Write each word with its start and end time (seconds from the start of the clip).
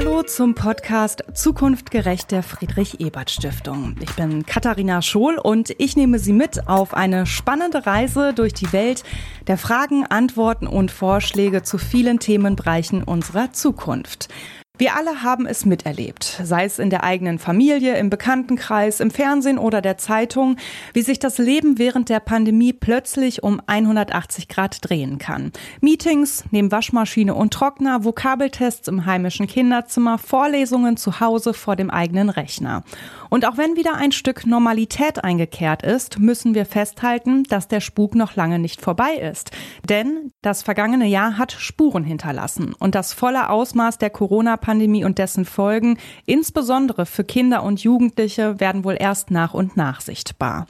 Hallo 0.00 0.22
zum 0.22 0.54
Podcast 0.54 1.22
Zukunftgerecht 1.34 2.30
der 2.30 2.42
Friedrich-Ebert-Stiftung. 2.42 3.96
Ich 4.00 4.16
bin 4.16 4.46
Katharina 4.46 5.02
Schohl 5.02 5.36
und 5.36 5.74
ich 5.76 5.94
nehme 5.94 6.18
Sie 6.18 6.32
mit 6.32 6.68
auf 6.68 6.94
eine 6.94 7.26
spannende 7.26 7.84
Reise 7.84 8.32
durch 8.32 8.54
die 8.54 8.72
Welt 8.72 9.04
der 9.46 9.58
Fragen, 9.58 10.06
Antworten 10.06 10.66
und 10.66 10.90
Vorschläge 10.90 11.64
zu 11.64 11.76
vielen 11.76 12.18
Themenbereichen 12.18 13.02
unserer 13.02 13.52
Zukunft. 13.52 14.28
Wir 14.80 14.96
alle 14.96 15.22
haben 15.22 15.44
es 15.44 15.66
miterlebt, 15.66 16.40
sei 16.42 16.64
es 16.64 16.78
in 16.78 16.88
der 16.88 17.04
eigenen 17.04 17.38
Familie, 17.38 17.98
im 17.98 18.08
Bekanntenkreis, 18.08 19.00
im 19.00 19.10
Fernsehen 19.10 19.58
oder 19.58 19.82
der 19.82 19.98
Zeitung, 19.98 20.56
wie 20.94 21.02
sich 21.02 21.18
das 21.18 21.36
Leben 21.36 21.76
während 21.76 22.08
der 22.08 22.18
Pandemie 22.18 22.72
plötzlich 22.72 23.42
um 23.42 23.60
180 23.66 24.48
Grad 24.48 24.78
drehen 24.80 25.18
kann. 25.18 25.52
Meetings 25.82 26.44
neben 26.50 26.72
Waschmaschine 26.72 27.34
und 27.34 27.52
Trockner, 27.52 28.04
Vokabeltests 28.04 28.88
im 28.88 29.04
heimischen 29.04 29.46
Kinderzimmer, 29.46 30.16
Vorlesungen 30.16 30.96
zu 30.96 31.20
Hause 31.20 31.52
vor 31.52 31.76
dem 31.76 31.90
eigenen 31.90 32.30
Rechner. 32.30 32.82
Und 33.28 33.46
auch 33.46 33.58
wenn 33.58 33.76
wieder 33.76 33.96
ein 33.96 34.12
Stück 34.12 34.46
Normalität 34.46 35.22
eingekehrt 35.22 35.82
ist, 35.82 36.18
müssen 36.18 36.54
wir 36.54 36.64
festhalten, 36.64 37.42
dass 37.44 37.68
der 37.68 37.80
Spuk 37.80 38.14
noch 38.14 38.34
lange 38.34 38.58
nicht 38.58 38.80
vorbei 38.80 39.16
ist. 39.16 39.50
Denn 39.86 40.32
das 40.40 40.62
vergangene 40.62 41.06
Jahr 41.06 41.36
hat 41.36 41.52
Spuren 41.52 42.02
hinterlassen 42.02 42.74
und 42.78 42.94
das 42.94 43.12
volle 43.12 43.50
Ausmaß 43.50 43.98
der 43.98 44.08
Corona-Pandemie 44.08 44.69
und 45.04 45.18
dessen 45.18 45.44
Folgen, 45.44 45.98
insbesondere 46.26 47.04
für 47.04 47.24
Kinder 47.24 47.64
und 47.64 47.82
Jugendliche, 47.82 48.60
werden 48.60 48.84
wohl 48.84 48.96
erst 48.98 49.30
nach 49.30 49.52
und 49.52 49.76
nach 49.76 50.00
sichtbar. 50.00 50.66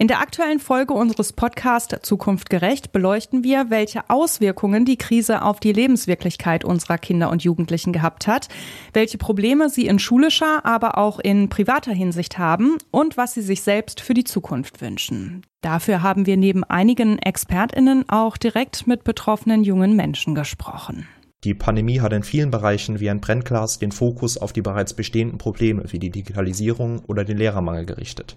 In 0.00 0.06
der 0.06 0.20
aktuellen 0.20 0.60
Folge 0.60 0.94
unseres 0.94 1.32
Podcasts 1.32 2.02
Zukunft 2.02 2.50
gerecht 2.50 2.92
beleuchten 2.92 3.42
wir, 3.42 3.70
welche 3.70 4.08
Auswirkungen 4.10 4.84
die 4.84 4.96
Krise 4.96 5.42
auf 5.42 5.58
die 5.58 5.72
Lebenswirklichkeit 5.72 6.64
unserer 6.64 6.98
Kinder 6.98 7.30
und 7.30 7.42
Jugendlichen 7.42 7.92
gehabt 7.92 8.26
hat, 8.26 8.48
welche 8.92 9.18
Probleme 9.18 9.70
sie 9.70 9.86
in 9.86 9.98
schulischer, 9.98 10.64
aber 10.64 10.98
auch 10.98 11.18
in 11.18 11.48
privater 11.48 11.92
Hinsicht 11.92 12.38
haben 12.38 12.76
und 12.90 13.16
was 13.16 13.34
sie 13.34 13.42
sich 13.42 13.62
selbst 13.62 14.00
für 14.00 14.14
die 14.14 14.24
Zukunft 14.24 14.80
wünschen. 14.82 15.42
Dafür 15.62 16.02
haben 16.02 16.26
wir 16.26 16.36
neben 16.36 16.62
einigen 16.62 17.18
Expertinnen 17.18 18.08
auch 18.08 18.36
direkt 18.36 18.86
mit 18.86 19.02
betroffenen 19.02 19.64
jungen 19.64 19.96
Menschen 19.96 20.36
gesprochen. 20.36 21.08
Die 21.44 21.54
Pandemie 21.54 22.00
hat 22.00 22.12
in 22.12 22.24
vielen 22.24 22.50
Bereichen 22.50 22.98
wie 22.98 23.08
ein 23.08 23.20
Brennglas 23.20 23.78
den 23.78 23.92
Fokus 23.92 24.38
auf 24.38 24.52
die 24.52 24.60
bereits 24.60 24.92
bestehenden 24.92 25.38
Probleme 25.38 25.84
wie 25.92 26.00
die 26.00 26.10
Digitalisierung 26.10 27.04
oder 27.06 27.24
den 27.24 27.38
Lehrermangel 27.38 27.86
gerichtet. 27.86 28.36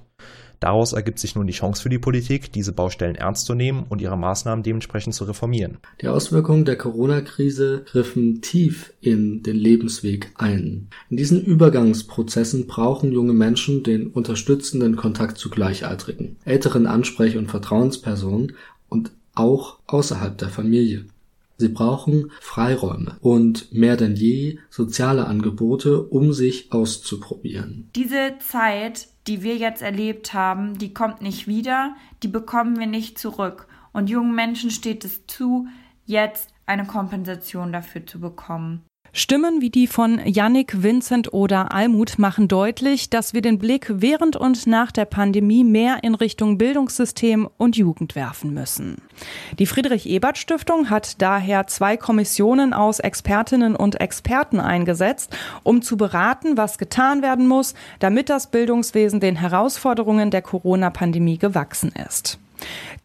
Daraus 0.59 0.93
ergibt 0.93 1.17
sich 1.17 1.33
nun 1.33 1.47
die 1.47 1.53
Chance 1.53 1.81
für 1.81 1.89
die 1.89 1.97
Politik, 1.97 2.51
diese 2.51 2.73
Baustellen 2.73 3.15
ernst 3.15 3.47
zu 3.47 3.55
nehmen 3.55 3.85
und 3.89 3.99
ihre 3.99 4.15
Maßnahmen 4.15 4.61
dementsprechend 4.61 5.15
zu 5.15 5.23
reformieren. 5.23 5.79
Die 5.99 6.07
Auswirkungen 6.07 6.65
der 6.65 6.77
Corona-Krise 6.77 7.85
griffen 7.87 8.41
tief 8.41 8.93
in 9.01 9.41
den 9.41 9.55
Lebensweg 9.55 10.31
ein. 10.35 10.89
In 11.09 11.17
diesen 11.17 11.43
Übergangsprozessen 11.43 12.67
brauchen 12.67 13.11
junge 13.11 13.33
Menschen 13.33 13.81
den 13.81 14.11
unterstützenden 14.11 14.95
Kontakt 14.95 15.39
zu 15.39 15.49
Gleichaltrigen, 15.49 16.37
älteren 16.45 16.85
Ansprech- 16.85 17.39
und 17.39 17.49
Vertrauenspersonen 17.49 18.55
und 18.87 19.11
auch 19.33 19.79
außerhalb 19.87 20.37
der 20.37 20.49
Familie. 20.49 21.05
Sie 21.61 21.69
brauchen 21.69 22.31
Freiräume 22.41 23.17
und 23.21 23.71
mehr 23.71 23.95
denn 23.95 24.15
je 24.15 24.57
soziale 24.71 25.27
Angebote, 25.27 26.01
um 26.01 26.33
sich 26.33 26.73
auszuprobieren. 26.73 27.91
Diese 27.95 28.33
Zeit, 28.39 29.07
die 29.27 29.43
wir 29.43 29.57
jetzt 29.57 29.83
erlebt 29.83 30.33
haben, 30.33 30.79
die 30.79 30.91
kommt 30.93 31.21
nicht 31.21 31.47
wieder, 31.47 31.95
die 32.23 32.27
bekommen 32.27 32.79
wir 32.79 32.87
nicht 32.87 33.19
zurück. 33.19 33.67
Und 33.93 34.09
jungen 34.09 34.33
Menschen 34.33 34.71
steht 34.71 35.05
es 35.05 35.27
zu, 35.27 35.67
jetzt 36.05 36.49
eine 36.65 36.85
Kompensation 36.85 37.71
dafür 37.71 38.05
zu 38.07 38.19
bekommen. 38.19 38.81
Stimmen 39.13 39.59
wie 39.59 39.69
die 39.69 39.87
von 39.87 40.21
Yannick, 40.25 40.83
Vincent 40.83 41.33
oder 41.33 41.73
Almut 41.73 42.17
machen 42.17 42.47
deutlich, 42.47 43.09
dass 43.09 43.33
wir 43.33 43.41
den 43.41 43.59
Blick 43.59 43.91
während 43.93 44.37
und 44.37 44.67
nach 44.67 44.89
der 44.91 45.03
Pandemie 45.03 45.65
mehr 45.65 45.97
in 46.03 46.15
Richtung 46.15 46.57
Bildungssystem 46.57 47.49
und 47.57 47.75
Jugend 47.75 48.15
werfen 48.15 48.53
müssen. 48.53 49.01
Die 49.59 49.65
Friedrich-Ebert-Stiftung 49.65 50.89
hat 50.89 51.21
daher 51.21 51.67
zwei 51.67 51.97
Kommissionen 51.97 52.73
aus 52.73 52.99
Expertinnen 52.99 53.75
und 53.75 53.99
Experten 53.99 54.61
eingesetzt, 54.61 55.35
um 55.63 55.81
zu 55.81 55.97
beraten, 55.97 56.55
was 56.55 56.77
getan 56.77 57.21
werden 57.21 57.47
muss, 57.47 57.73
damit 57.99 58.29
das 58.29 58.49
Bildungswesen 58.49 59.19
den 59.19 59.35
Herausforderungen 59.35 60.31
der 60.31 60.41
Corona-Pandemie 60.41 61.37
gewachsen 61.37 61.91
ist. 62.07 62.39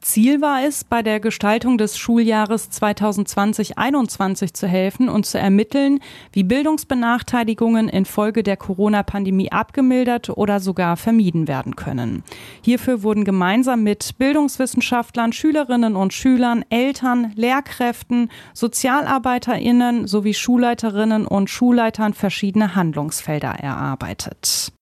Ziel 0.01 0.41
war 0.41 0.63
es, 0.63 0.85
bei 0.85 1.03
der 1.03 1.19
Gestaltung 1.21 1.79
des 1.79 1.99
Schuljahres 1.99 2.71
2020-21 2.71 4.55
zu 4.55 4.67
helfen 4.67 5.09
und 5.09 5.27
zu 5.27 5.39
ermitteln, 5.39 6.01
wie 6.33 6.45
Bildungsbenachteiligungen 6.45 7.89
infolge 7.89 8.43
der 8.43 8.57
Corona-Pandemie 8.57 9.51
abgemildert 9.51 10.31
oder 10.31 10.61
sogar 10.61 10.97
vermieden 10.97 11.49
werden 11.49 11.75
können. 11.75 12.23
Hierfür 12.63 13.03
wurden 13.03 13.25
gemeinsam 13.25 13.83
mit 13.83 14.17
Bildungswissenschaftlern, 14.19 15.33
Schülerinnen 15.33 15.97
und 15.97 16.13
Schülern, 16.13 16.65
Eltern, 16.71 17.33
Lehrkräften, 17.35 18.31
SozialarbeiterInnen 18.55 20.07
sowie 20.07 20.35
Schulleiterinnen 20.35 21.27
und 21.27 21.51
Schulleitern 21.51 22.15
verschiedene 22.15 22.75
Handlungsfelder 22.75 23.51
erarbeitet. 23.51 24.76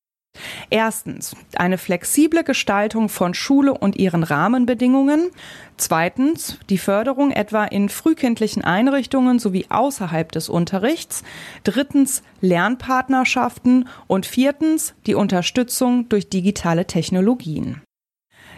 Erstens 0.70 1.36
eine 1.56 1.78
flexible 1.78 2.44
Gestaltung 2.44 3.08
von 3.08 3.34
Schule 3.34 3.72
und 3.74 3.96
ihren 3.96 4.22
Rahmenbedingungen. 4.22 5.30
Zweitens 5.76 6.58
die 6.68 6.78
Förderung 6.78 7.30
etwa 7.30 7.64
in 7.64 7.88
frühkindlichen 7.88 8.64
Einrichtungen 8.64 9.38
sowie 9.38 9.66
außerhalb 9.68 10.32
des 10.32 10.48
Unterrichts. 10.48 11.22
Drittens 11.62 12.22
Lernpartnerschaften 12.40 13.88
und 14.06 14.26
viertens 14.26 14.94
die 15.06 15.14
Unterstützung 15.14 16.08
durch 16.08 16.28
digitale 16.28 16.86
Technologien. 16.86 17.82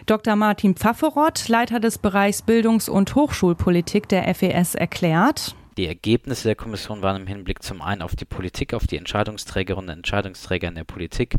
Dr. 0.07 0.37
Martin 0.37 0.77
Pfafferott, 0.77 1.49
Leiter 1.49 1.81
des 1.81 1.99
Bereichs 1.99 2.43
Bildungs- 2.43 2.89
und 2.89 3.15
Hochschulpolitik 3.17 4.09
der 4.09 4.33
FES, 4.35 4.77
erklärt, 4.77 5.57
die 5.77 5.87
Ergebnisse 5.87 6.49
der 6.49 6.57
Kommission 6.57 7.03
waren 7.03 7.23
im 7.23 7.27
Hinblick 7.27 7.63
zum 7.63 7.83
einen 7.83 8.03
auf 8.03 8.17
die 8.17 8.25
Politik, 8.25 8.73
auf 8.73 8.87
die 8.87 8.97
Entscheidungsträgerinnen 8.97 9.91
und 9.91 9.97
Entscheidungsträger 9.97 10.69
in 10.69 10.75
der 10.75 10.85
Politik, 10.85 11.37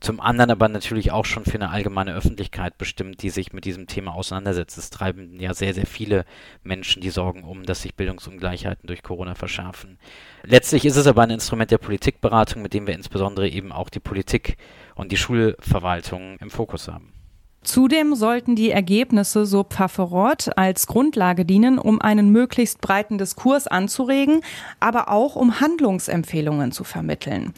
zum 0.00 0.20
anderen 0.20 0.50
aber 0.50 0.68
natürlich 0.68 1.10
auch 1.10 1.24
schon 1.24 1.44
für 1.44 1.54
eine 1.54 1.70
allgemeine 1.70 2.14
Öffentlichkeit 2.14 2.76
bestimmt, 2.76 3.22
die 3.22 3.30
sich 3.30 3.52
mit 3.52 3.64
diesem 3.64 3.86
Thema 3.86 4.14
auseinandersetzt. 4.14 4.76
Es 4.76 4.90
treiben 4.90 5.40
ja 5.40 5.54
sehr, 5.54 5.74
sehr 5.74 5.86
viele 5.86 6.24
Menschen 6.62 7.00
die 7.00 7.10
Sorgen 7.10 7.44
um, 7.44 7.64
dass 7.64 7.82
sich 7.82 7.94
Bildungsungleichheiten 7.94 8.86
durch 8.86 9.02
Corona 9.02 9.34
verschärfen. 9.34 9.98
Letztlich 10.42 10.84
ist 10.84 10.96
es 10.96 11.06
aber 11.06 11.22
ein 11.22 11.30
Instrument 11.30 11.70
der 11.70 11.78
Politikberatung, 11.78 12.62
mit 12.62 12.74
dem 12.74 12.86
wir 12.86 12.94
insbesondere 12.94 13.48
eben 13.48 13.72
auch 13.72 13.88
die 13.88 14.00
Politik 14.00 14.56
und 14.94 15.12
die 15.12 15.16
Schulverwaltung 15.16 16.36
im 16.40 16.50
Fokus 16.50 16.88
haben. 16.88 17.17
Zudem 17.62 18.14
sollten 18.14 18.54
die 18.54 18.70
Ergebnisse, 18.70 19.44
so 19.44 19.64
Pfafferort, 19.64 20.56
als 20.56 20.86
Grundlage 20.86 21.44
dienen, 21.44 21.78
um 21.78 22.00
einen 22.00 22.30
möglichst 22.30 22.80
breiten 22.80 23.18
Diskurs 23.18 23.66
anzuregen, 23.66 24.42
aber 24.80 25.10
auch 25.10 25.36
um 25.36 25.60
Handlungsempfehlungen 25.60 26.72
zu 26.72 26.84
vermitteln. 26.84 27.52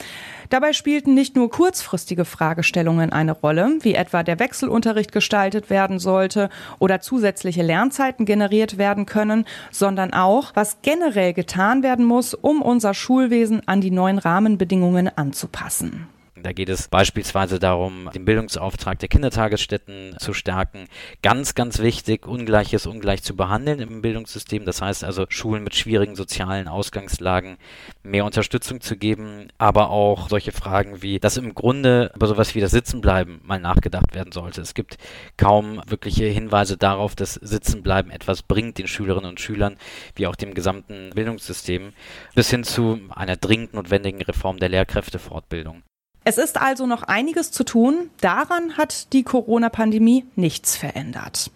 Dabei 0.49 0.73
spielten 0.73 1.15
nicht 1.15 1.37
nur 1.37 1.51
kurzfristige 1.51 2.25
Fragestellungen 2.25 3.13
eine 3.13 3.33
Rolle, 3.33 3.79
wie 3.83 3.95
etwa 3.95 4.23
der 4.23 4.41
Wechselunterricht 4.41 5.13
gestaltet 5.13 5.71
werden 5.71 5.99
sollte 5.99 6.49
oder 6.79 7.01
zusätzliche 7.01 7.63
Lernzeiten 7.63 8.25
generiert 8.25 8.79
werden 8.79 9.07
können, 9.07 9.45
sondern 9.71 10.13
auch, 10.13 10.53
was 10.55 10.79
generell 10.83 11.35
getan 11.35 11.83
werden 11.83 12.05
muss, 12.05 12.35
um 12.35 12.63
unser 12.63 12.95
Schulwesen 12.95 13.63
an 13.67 13.81
die 13.81 13.93
neuen 13.93 14.19
Rahmenbedingungen 14.19 15.09
anzupassen. 15.17 16.09
Da 16.43 16.53
geht 16.53 16.69
es 16.69 16.89
beispielsweise 16.89 17.59
darum, 17.59 18.11
den 18.15 18.25
Bildungsauftrag 18.25 18.99
der 18.99 19.09
Kindertagesstätten 19.09 20.17
zu 20.19 20.33
stärken. 20.33 20.87
Ganz, 21.23 21.55
ganz 21.55 21.79
wichtig, 21.79 22.27
Ungleiches 22.27 22.87
ungleich 22.87 23.23
zu 23.23 23.37
behandeln 23.37 23.81
im 23.81 24.03
Bildungssystem. 24.03 24.65
Das 24.65 24.81
heißt 24.81 25.05
also, 25.05 25.27
Schulen 25.29 25.65
mit 25.65 25.75
schwierigen 25.75 26.17
sozialen 26.17 26.69
Ausgangslagen 26.69 27.59
mehr 28.03 28.25
Unterstützung 28.25 28.81
zu 28.81 28.97
geben, 28.97 29.49
aber 29.59 29.91
auch 29.91 30.29
solche 30.29 30.53
Fragen 30.53 31.03
wie, 31.03 31.19
dass 31.19 31.37
im 31.37 31.55
Grunde 31.55 32.13
über 32.15 32.27
sowas 32.27 32.55
wie 32.55 32.61
das 32.61 32.71
Sitzenbleiben 32.71 33.41
mal 33.43 33.61
nachgedacht 33.61 34.15
werden 34.15 34.33
sollte. 34.33 34.61
Es 34.61 34.75
gibt 34.75 34.97
kaum 35.37 35.81
wirkliche 35.87 36.27
Hinweise 36.27 36.77
darauf, 36.77 37.15
dass 37.15 37.35
Sitzenbleiben 37.35 38.11
etwas 38.11 38.43
bringt 38.43 38.79
den 38.79 38.89
Schülerinnen 38.89 39.31
und 39.31 39.41
Schülern, 39.41 39.77
wie 40.15 40.27
auch 40.27 40.37
dem 40.37 40.55
gesamten 40.55 41.11
Bildungssystem, 41.15 41.93
bis 42.35 42.51
hin 42.51 42.65
zu 42.65 43.01
einer 43.11 43.37
dringend 43.37 43.75
notwendigen 43.75 44.23
Reform 44.23 44.59
der 44.59 44.69
Lehrkräftefortbildung. 44.69 45.83
Es 46.23 46.37
ist 46.37 46.61
also 46.61 46.87
noch 46.87 47.03
einiges 47.03 47.51
zu 47.51 47.65
tun. 47.65 48.11
Daran 48.21 48.77
hat 48.77 49.13
die 49.15 49.23
Corona-Pandemie 49.23 50.27
nichts 50.37 50.77
verändert. 50.77 51.51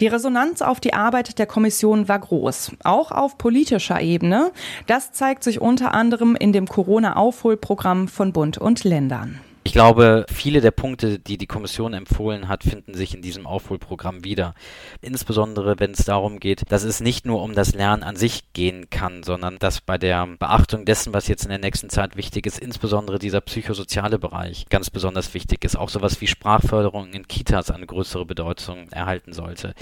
Die 0.00 0.08
Resonanz 0.08 0.60
auf 0.60 0.80
die 0.80 0.92
Arbeit 0.92 1.38
der 1.38 1.46
Kommission 1.46 2.08
war 2.08 2.18
groß, 2.18 2.72
auch 2.82 3.12
auf 3.12 3.38
politischer 3.38 4.00
Ebene. 4.00 4.50
Das 4.86 5.12
zeigt 5.12 5.44
sich 5.44 5.60
unter 5.60 5.94
anderem 5.94 6.34
in 6.34 6.52
dem 6.52 6.66
Corona-Aufholprogramm 6.66 8.08
von 8.08 8.32
Bund 8.32 8.58
und 8.58 8.82
Ländern. 8.82 9.40
Ich 9.68 9.74
glaube, 9.74 10.24
viele 10.32 10.62
der 10.62 10.70
Punkte, 10.70 11.18
die 11.18 11.36
die 11.36 11.46
Kommission 11.46 11.92
empfohlen 11.92 12.48
hat, 12.48 12.64
finden 12.64 12.94
sich 12.94 13.14
in 13.14 13.20
diesem 13.20 13.46
Aufholprogramm 13.46 14.24
wieder. 14.24 14.54
Insbesondere, 15.02 15.78
wenn 15.78 15.90
es 15.90 16.06
darum 16.06 16.40
geht, 16.40 16.62
dass 16.72 16.84
es 16.84 17.00
nicht 17.00 17.26
nur 17.26 17.42
um 17.42 17.54
das 17.54 17.74
Lernen 17.74 18.02
an 18.02 18.16
sich 18.16 18.54
gehen 18.54 18.88
kann, 18.88 19.22
sondern 19.22 19.58
dass 19.58 19.82
bei 19.82 19.98
der 19.98 20.26
Beachtung 20.38 20.86
dessen, 20.86 21.12
was 21.12 21.28
jetzt 21.28 21.42
in 21.42 21.50
der 21.50 21.58
nächsten 21.58 21.90
Zeit 21.90 22.16
wichtig 22.16 22.46
ist, 22.46 22.58
insbesondere 22.58 23.18
dieser 23.18 23.42
psychosoziale 23.42 24.18
Bereich 24.18 24.64
ganz 24.70 24.88
besonders 24.88 25.34
wichtig 25.34 25.62
ist. 25.66 25.76
Auch 25.76 25.90
sowas 25.90 26.18
wie 26.22 26.28
Sprachförderung 26.28 27.12
in 27.12 27.28
Kitas 27.28 27.70
eine 27.70 27.84
größere 27.84 28.24
Bedeutung 28.24 28.88
erhalten 28.90 29.34
sollte. 29.34 29.74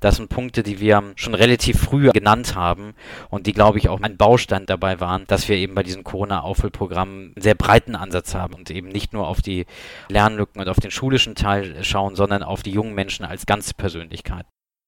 Das 0.00 0.16
sind 0.16 0.30
Punkte, 0.30 0.62
die 0.62 0.80
wir 0.80 1.12
schon 1.16 1.34
relativ 1.34 1.78
früh 1.80 2.08
genannt 2.12 2.54
haben 2.54 2.94
und 3.28 3.46
die, 3.46 3.52
glaube 3.52 3.76
ich, 3.76 3.90
auch 3.90 4.00
ein 4.00 4.16
Baustein 4.16 4.64
dabei 4.64 5.00
waren, 5.00 5.26
dass 5.26 5.50
wir 5.50 5.56
eben 5.56 5.74
bei 5.74 5.82
diesem 5.82 6.02
Corona-Aufholprogramm 6.02 7.32
einen 7.34 7.42
sehr 7.42 7.54
breiten 7.54 7.94
Ansatz 7.94 8.34
haben 8.34 8.54
und 8.54 8.70
eben 8.70 8.88
nicht 8.88 9.12
nur 9.12 9.33
auf 9.33 9.33
die 9.42 9.66
Lernlücken 10.08 10.60
und 10.60 10.68
auf 10.68 10.80
den 10.80 10.90
schulischen 10.90 11.34
Teil 11.34 11.82
schauen, 11.84 12.16
sondern 12.16 12.42
auf 12.42 12.62
die 12.62 12.72
jungen 12.72 12.94
Menschen 12.94 13.24
als 13.24 13.46
ganze 13.46 13.74
Persönlichkeit. 13.74 14.46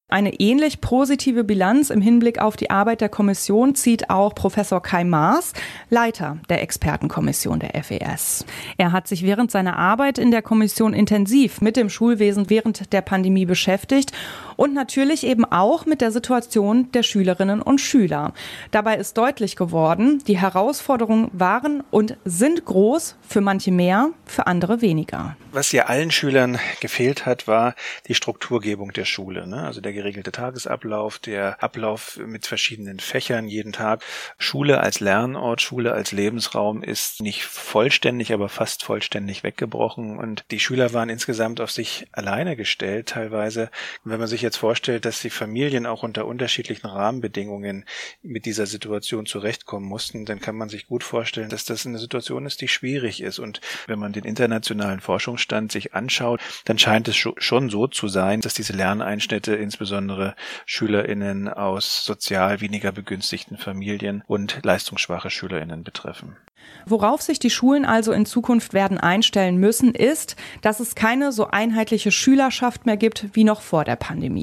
Eine 0.09 0.39
ähnlich 0.39 0.79
positive 0.79 1.43
Bilanz 1.43 1.89
im 1.89 1.99
Hinblick 1.99 2.39
auf 2.39 2.55
die 2.55 2.69
Arbeit 2.69 3.01
der 3.01 3.09
Kommission 3.09 3.75
zieht 3.75 4.09
auch 4.09 4.33
Professor 4.33 4.81
Kai 4.81 5.03
Maas, 5.03 5.51
Leiter 5.89 6.37
der 6.47 6.61
Expertenkommission 6.61 7.59
der 7.59 7.83
FES. 7.83 8.45
Er 8.77 8.93
hat 8.93 9.09
sich 9.09 9.23
während 9.23 9.51
seiner 9.51 9.77
Arbeit 9.77 10.17
in 10.17 10.31
der 10.31 10.41
Kommission 10.41 10.93
intensiv 10.93 11.59
mit 11.59 11.75
dem 11.75 11.89
Schulwesen 11.89 12.49
während 12.49 12.93
der 12.93 13.01
Pandemie 13.01 13.45
beschäftigt 13.45 14.13
und 14.57 14.73
natürlich 14.73 15.25
eben 15.25 15.45
auch 15.45 15.85
mit 15.85 16.01
der 16.01 16.11
Situation 16.11 16.91
der 16.91 17.03
Schülerinnen 17.03 17.61
und 17.61 17.79
Schüler. 17.79 18.33
Dabei 18.71 18.97
ist 18.97 19.17
deutlich 19.17 19.55
geworden, 19.55 20.21
die 20.27 20.37
Herausforderungen 20.37 21.29
waren 21.31 21.83
und 21.91 22.17
sind 22.25 22.65
groß, 22.65 23.15
für 23.25 23.39
manche 23.39 23.71
mehr, 23.71 24.09
für 24.25 24.47
andere 24.47 24.81
weniger. 24.81 25.37
Was 25.51 25.71
ja 25.71 25.85
allen 25.85 26.11
Schülern 26.11 26.59
gefehlt 26.81 27.25
hat, 27.25 27.47
war 27.47 27.75
die 28.07 28.15
Strukturgebung 28.15 28.91
der 28.91 29.05
Schule. 29.05 29.47
Ne? 29.47 29.63
Also 29.63 29.79
der 29.79 29.93
geregelte 29.93 30.31
Tagesablauf, 30.31 31.19
der 31.19 31.63
Ablauf 31.63 32.19
mit 32.25 32.45
verschiedenen 32.45 32.99
Fächern 32.99 33.47
jeden 33.47 33.71
Tag. 33.73 34.03
Schule 34.37 34.81
als 34.81 34.99
Lernort, 34.99 35.61
Schule 35.61 35.93
als 35.93 36.11
Lebensraum 36.11 36.83
ist 36.83 37.21
nicht 37.21 37.45
vollständig, 37.45 38.33
aber 38.33 38.49
fast 38.49 38.83
vollständig 38.83 39.43
weggebrochen 39.43 40.17
und 40.17 40.43
die 40.51 40.59
Schüler 40.59 40.93
waren 40.93 41.09
insgesamt 41.09 41.61
auf 41.61 41.71
sich 41.71 42.07
alleine 42.11 42.55
gestellt 42.55 43.09
teilweise. 43.09 43.69
Wenn 44.03 44.19
man 44.19 44.27
sich 44.27 44.41
jetzt 44.47 44.57
vorstellt, 44.57 45.05
dass 45.05 45.21
die 45.21 45.29
Familien 45.29 45.85
auch 45.85 46.03
unter 46.03 46.25
unterschiedlichen 46.25 46.87
Rahmenbedingungen 46.87 47.85
mit 48.21 48.45
dieser 48.45 48.65
Situation 48.65 49.25
zurechtkommen 49.25 49.85
mussten, 49.87 50.25
dann 50.25 50.39
kann 50.39 50.55
man 50.55 50.69
sich 50.69 50.87
gut 50.87 51.03
vorstellen, 51.03 51.49
dass 51.49 51.65
das 51.65 51.85
eine 51.85 51.99
Situation 51.99 52.45
ist, 52.45 52.61
die 52.61 52.67
schwierig 52.67 53.21
ist. 53.21 53.39
Und 53.39 53.61
wenn 53.87 53.99
man 53.99 54.13
den 54.13 54.25
internationalen 54.25 54.99
Forschungsstand 54.99 55.71
sich 55.71 55.93
anschaut, 55.93 56.41
dann 56.65 56.79
scheint 56.79 57.07
es 57.07 57.15
schon 57.15 57.69
so 57.69 57.87
zu 57.87 58.07
sein, 58.07 58.41
dass 58.41 58.53
diese 58.53 58.73
Lerneinschnitte 58.73 59.55
insbesondere 59.55 60.07
insbesondere 60.07 60.35
SchülerInnen 60.65 61.49
aus 61.49 62.03
sozial 62.03 62.61
weniger 62.61 62.91
begünstigten 62.91 63.57
Familien 63.57 64.23
und 64.27 64.59
leistungsschwache 64.63 65.29
SchülerInnen 65.29 65.83
betreffen. 65.83 66.37
Worauf 66.85 67.21
sich 67.21 67.39
die 67.39 67.49
Schulen 67.49 67.85
also 67.85 68.11
in 68.11 68.25
Zukunft 68.25 68.73
werden 68.73 68.97
einstellen 68.97 69.57
müssen, 69.57 69.93
ist, 69.93 70.35
dass 70.61 70.79
es 70.79 70.95
keine 70.95 71.31
so 71.31 71.47
einheitliche 71.47 72.11
Schülerschaft 72.11 72.85
mehr 72.85 72.97
gibt 72.97 73.25
wie 73.33 73.43
noch 73.43 73.61
vor 73.61 73.83
der 73.85 73.95
Pandemie. 73.95 74.36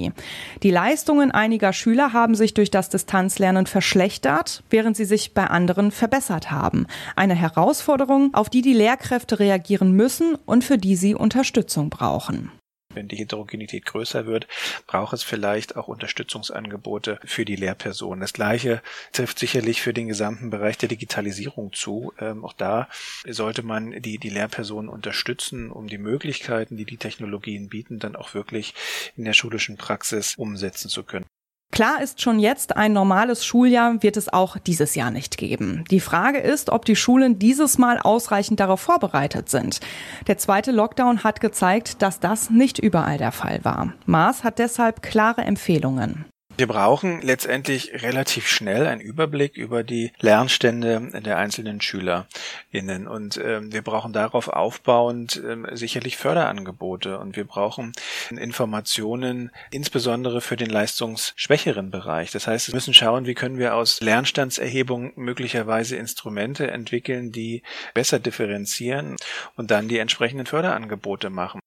Die 0.62 0.70
Leistungen 0.70 1.30
einiger 1.30 1.72
Schüler 1.72 2.12
haben 2.12 2.34
sich 2.34 2.54
durch 2.54 2.70
das 2.70 2.88
Distanzlernen 2.88 3.66
verschlechtert, 3.66 4.62
während 4.70 4.96
sie 4.96 5.04
sich 5.04 5.34
bei 5.34 5.46
anderen 5.46 5.90
verbessert 5.90 6.50
haben. 6.50 6.86
Eine 7.16 7.34
Herausforderung, 7.34 8.34
auf 8.34 8.50
die 8.50 8.62
die 8.62 8.72
Lehrkräfte 8.72 9.38
reagieren 9.38 9.92
müssen 9.92 10.36
und 10.46 10.64
für 10.64 10.78
die 10.78 10.96
sie 10.96 11.14
Unterstützung 11.14 11.90
brauchen. 11.90 12.50
Wenn 12.94 13.08
die 13.08 13.16
Heterogenität 13.16 13.84
größer 13.84 14.26
wird, 14.26 14.46
braucht 14.86 15.12
es 15.12 15.22
vielleicht 15.22 15.76
auch 15.76 15.88
Unterstützungsangebote 15.88 17.18
für 17.24 17.44
die 17.44 17.56
Lehrpersonen. 17.56 18.20
Das 18.20 18.32
Gleiche 18.32 18.82
trifft 19.12 19.38
sicherlich 19.38 19.82
für 19.82 19.92
den 19.92 20.08
gesamten 20.08 20.50
Bereich 20.50 20.78
der 20.78 20.88
Digitalisierung 20.88 21.72
zu. 21.72 22.12
Ähm, 22.18 22.44
auch 22.44 22.52
da 22.52 22.88
sollte 23.26 23.62
man 23.62 24.02
die, 24.02 24.18
die 24.18 24.30
Lehrpersonen 24.30 24.88
unterstützen, 24.88 25.70
um 25.70 25.88
die 25.88 25.98
Möglichkeiten, 25.98 26.76
die 26.76 26.84
die 26.84 26.96
Technologien 26.96 27.68
bieten, 27.68 27.98
dann 27.98 28.16
auch 28.16 28.34
wirklich 28.34 28.74
in 29.16 29.24
der 29.24 29.32
schulischen 29.32 29.76
Praxis 29.76 30.34
umsetzen 30.36 30.88
zu 30.88 31.02
können. 31.02 31.26
Klar 31.74 32.00
ist 32.00 32.20
schon 32.20 32.38
jetzt, 32.38 32.76
ein 32.76 32.92
normales 32.92 33.44
Schuljahr 33.44 34.00
wird 34.00 34.16
es 34.16 34.32
auch 34.32 34.58
dieses 34.58 34.94
Jahr 34.94 35.10
nicht 35.10 35.36
geben. 35.38 35.84
Die 35.90 35.98
Frage 35.98 36.38
ist, 36.38 36.70
ob 36.70 36.84
die 36.84 36.94
Schulen 36.94 37.40
dieses 37.40 37.78
Mal 37.78 37.98
ausreichend 37.98 38.60
darauf 38.60 38.80
vorbereitet 38.80 39.48
sind. 39.48 39.80
Der 40.28 40.38
zweite 40.38 40.70
Lockdown 40.70 41.24
hat 41.24 41.40
gezeigt, 41.40 42.00
dass 42.00 42.20
das 42.20 42.48
nicht 42.48 42.78
überall 42.78 43.18
der 43.18 43.32
Fall 43.32 43.64
war. 43.64 43.92
Maas 44.06 44.44
hat 44.44 44.60
deshalb 44.60 45.02
klare 45.02 45.40
Empfehlungen. 45.40 46.26
Wir 46.56 46.68
brauchen 46.68 47.20
letztendlich 47.20 48.02
relativ 48.04 48.46
schnell 48.46 48.86
einen 48.86 49.00
Überblick 49.00 49.56
über 49.56 49.82
die 49.82 50.12
Lernstände 50.20 51.10
der 51.20 51.36
einzelnen 51.36 51.80
SchülerInnen 51.80 53.08
und 53.08 53.36
äh, 53.38 53.60
wir 53.72 53.82
brauchen 53.82 54.12
darauf 54.12 54.46
aufbauend 54.46 55.42
äh, 55.42 55.74
sicherlich 55.74 56.16
Förderangebote 56.16 57.18
und 57.18 57.34
wir 57.34 57.44
brauchen 57.44 57.90
Informationen 58.30 59.50
insbesondere 59.72 60.40
für 60.40 60.54
den 60.54 60.70
leistungsschwächeren 60.70 61.90
Bereich. 61.90 62.30
Das 62.30 62.46
heißt, 62.46 62.68
wir 62.68 62.74
müssen 62.76 62.94
schauen, 62.94 63.26
wie 63.26 63.34
können 63.34 63.58
wir 63.58 63.74
aus 63.74 64.00
Lernstandserhebung 64.00 65.12
möglicherweise 65.16 65.96
Instrumente 65.96 66.70
entwickeln, 66.70 67.32
die 67.32 67.64
besser 67.94 68.20
differenzieren 68.20 69.16
und 69.56 69.72
dann 69.72 69.88
die 69.88 69.98
entsprechenden 69.98 70.46
Förderangebote 70.46 71.30
machen. 71.30 71.58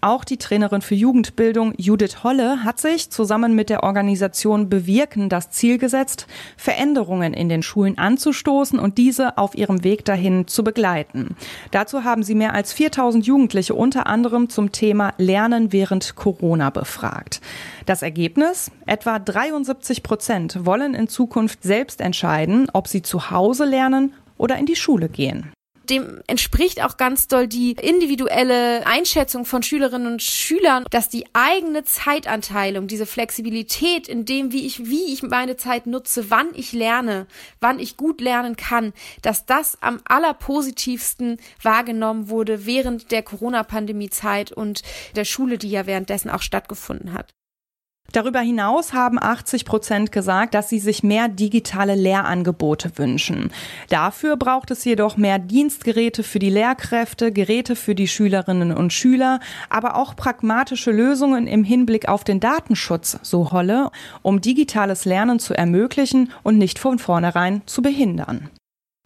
Auch 0.00 0.24
die 0.24 0.36
Trainerin 0.36 0.82
für 0.82 0.94
Jugendbildung 0.94 1.74
Judith 1.76 2.24
Holle 2.24 2.64
hat 2.64 2.80
sich 2.80 3.10
zusammen 3.10 3.54
mit 3.54 3.70
der 3.70 3.82
Organisation 3.82 4.68
Bewirken 4.68 5.28
das 5.28 5.50
Ziel 5.50 5.78
gesetzt, 5.78 6.26
Veränderungen 6.56 7.32
in 7.32 7.48
den 7.48 7.62
Schulen 7.62 7.98
anzustoßen 7.98 8.78
und 8.78 8.98
diese 8.98 9.38
auf 9.38 9.54
ihrem 9.54 9.84
Weg 9.84 10.04
dahin 10.04 10.48
zu 10.48 10.64
begleiten. 10.64 11.36
Dazu 11.70 12.04
haben 12.04 12.22
sie 12.22 12.34
mehr 12.34 12.54
als 12.54 12.72
4000 12.72 13.26
Jugendliche 13.26 13.74
unter 13.74 14.06
anderem 14.06 14.48
zum 14.48 14.72
Thema 14.72 15.14
Lernen 15.18 15.72
während 15.72 16.16
Corona 16.16 16.70
befragt. 16.70 17.40
Das 17.86 18.02
Ergebnis? 18.02 18.70
Etwa 18.86 19.18
73 19.18 20.02
Prozent 20.02 20.64
wollen 20.64 20.94
in 20.94 21.08
Zukunft 21.08 21.62
selbst 21.62 22.00
entscheiden, 22.00 22.68
ob 22.72 22.88
sie 22.88 23.02
zu 23.02 23.30
Hause 23.30 23.64
lernen 23.64 24.14
oder 24.36 24.56
in 24.56 24.66
die 24.66 24.76
Schule 24.76 25.08
gehen 25.08 25.52
dem 25.90 26.20
entspricht 26.26 26.82
auch 26.82 26.96
ganz 26.96 27.28
doll 27.28 27.46
die 27.46 27.72
individuelle 27.72 28.86
Einschätzung 28.86 29.44
von 29.44 29.62
Schülerinnen 29.62 30.12
und 30.12 30.22
Schülern, 30.22 30.84
dass 30.90 31.08
die 31.08 31.24
eigene 31.32 31.84
Zeitanteilung, 31.84 32.86
diese 32.86 33.06
Flexibilität 33.06 34.08
in 34.08 34.24
dem, 34.24 34.52
wie 34.52 34.66
ich, 34.66 34.86
wie 34.86 35.12
ich 35.12 35.22
meine 35.22 35.56
Zeit 35.56 35.86
nutze, 35.86 36.30
wann 36.30 36.48
ich 36.54 36.72
lerne, 36.72 37.26
wann 37.60 37.78
ich 37.78 37.96
gut 37.96 38.20
lernen 38.20 38.56
kann, 38.56 38.92
dass 39.22 39.46
das 39.46 39.80
am 39.82 40.00
allerpositivsten 40.04 41.38
wahrgenommen 41.62 42.28
wurde 42.28 42.66
während 42.66 43.10
der 43.10 43.22
Corona-Pandemie-Zeit 43.22 44.52
und 44.52 44.82
der 45.16 45.24
Schule, 45.24 45.58
die 45.58 45.70
ja 45.70 45.86
währenddessen 45.86 46.30
auch 46.30 46.42
stattgefunden 46.42 47.12
hat. 47.12 47.34
Darüber 48.12 48.40
hinaus 48.40 48.92
haben 48.92 49.18
80 49.18 49.64
Prozent 49.64 50.12
gesagt, 50.12 50.52
dass 50.52 50.68
sie 50.68 50.78
sich 50.78 51.02
mehr 51.02 51.28
digitale 51.28 51.94
Lehrangebote 51.94 52.92
wünschen. 52.96 53.50
Dafür 53.88 54.36
braucht 54.36 54.70
es 54.70 54.84
jedoch 54.84 55.16
mehr 55.16 55.38
Dienstgeräte 55.38 56.22
für 56.22 56.38
die 56.38 56.50
Lehrkräfte, 56.50 57.32
Geräte 57.32 57.74
für 57.74 57.94
die 57.94 58.08
Schülerinnen 58.08 58.72
und 58.72 58.92
Schüler, 58.92 59.40
aber 59.70 59.96
auch 59.96 60.14
pragmatische 60.14 60.90
Lösungen 60.90 61.46
im 61.46 61.64
Hinblick 61.64 62.06
auf 62.06 62.22
den 62.22 62.38
Datenschutz, 62.38 63.18
so 63.22 63.50
Holle, 63.50 63.90
um 64.20 64.42
digitales 64.42 65.06
Lernen 65.06 65.38
zu 65.38 65.54
ermöglichen 65.54 66.30
und 66.42 66.58
nicht 66.58 66.78
von 66.78 66.98
vornherein 66.98 67.62
zu 67.64 67.80
behindern 67.80 68.50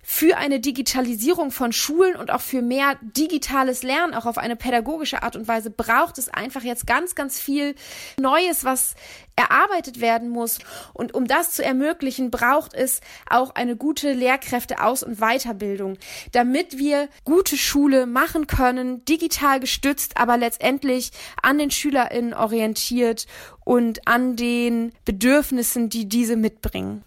für 0.09 0.37
eine 0.37 0.61
Digitalisierung 0.61 1.51
von 1.51 1.73
Schulen 1.73 2.15
und 2.15 2.31
auch 2.31 2.41
für 2.41 2.63
mehr 2.63 2.97
digitales 3.03 3.83
Lernen, 3.83 4.15
auch 4.15 4.25
auf 4.25 4.39
eine 4.39 4.55
pädagogische 4.55 5.25
Art 5.25 5.35
und 5.35 5.49
Weise, 5.49 5.69
braucht 5.69 6.17
es 6.19 6.29
einfach 6.29 6.63
jetzt 6.63 6.87
ganz, 6.87 7.17
ganz 7.17 7.41
viel 7.41 7.75
Neues, 8.17 8.65
was 8.65 8.95
erarbeitet 9.35 10.01
werden 10.01 10.29
muss. 10.29 10.61
Und 10.95 11.13
um 11.13 11.27
das 11.27 11.51
zu 11.51 11.65
ermöglichen, 11.65 12.31
braucht 12.31 12.73
es 12.73 13.01
auch 13.29 13.57
eine 13.57 13.75
gute 13.75 14.13
Lehrkräfte-Aus- 14.13 15.03
und 15.03 15.19
Weiterbildung, 15.19 15.99
damit 16.31 16.79
wir 16.79 17.09
gute 17.25 17.57
Schule 17.57 18.07
machen 18.07 18.47
können, 18.47 19.05
digital 19.07 19.59
gestützt, 19.59 20.17
aber 20.19 20.37
letztendlich 20.37 21.11
an 21.43 21.59
den 21.59 21.73
SchülerInnen 21.73 22.33
orientiert 22.33 23.27
und 23.65 24.07
an 24.07 24.37
den 24.37 24.93
Bedürfnissen, 25.05 25.89
die 25.89 26.09
diese 26.09 26.37
mitbringen. 26.37 27.03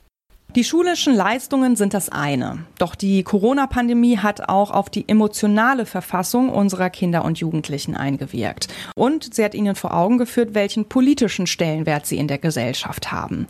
Die 0.55 0.63
schulischen 0.63 1.13
Leistungen 1.13 1.75
sind 1.75 1.93
das 1.93 2.09
eine. 2.09 2.65
Doch 2.79 2.95
die 2.95 3.21
Corona-Pandemie 3.21 4.17
hat 4.17 4.49
auch 4.49 4.71
auf 4.71 4.89
die 4.89 5.07
emotionale 5.07 5.85
Verfassung 5.85 6.49
unserer 6.49 6.89
Kinder 6.89 7.23
und 7.23 7.37
Jugendlichen 7.37 7.95
eingewirkt. 7.95 8.67
Und 8.95 9.31
sie 9.31 9.43
hat 9.43 9.53
ihnen 9.53 9.75
vor 9.75 9.93
Augen 9.93 10.17
geführt, 10.17 10.55
welchen 10.55 10.85
politischen 10.85 11.45
Stellenwert 11.45 12.07
sie 12.07 12.17
in 12.17 12.27
der 12.27 12.39
Gesellschaft 12.39 13.11
haben. 13.11 13.45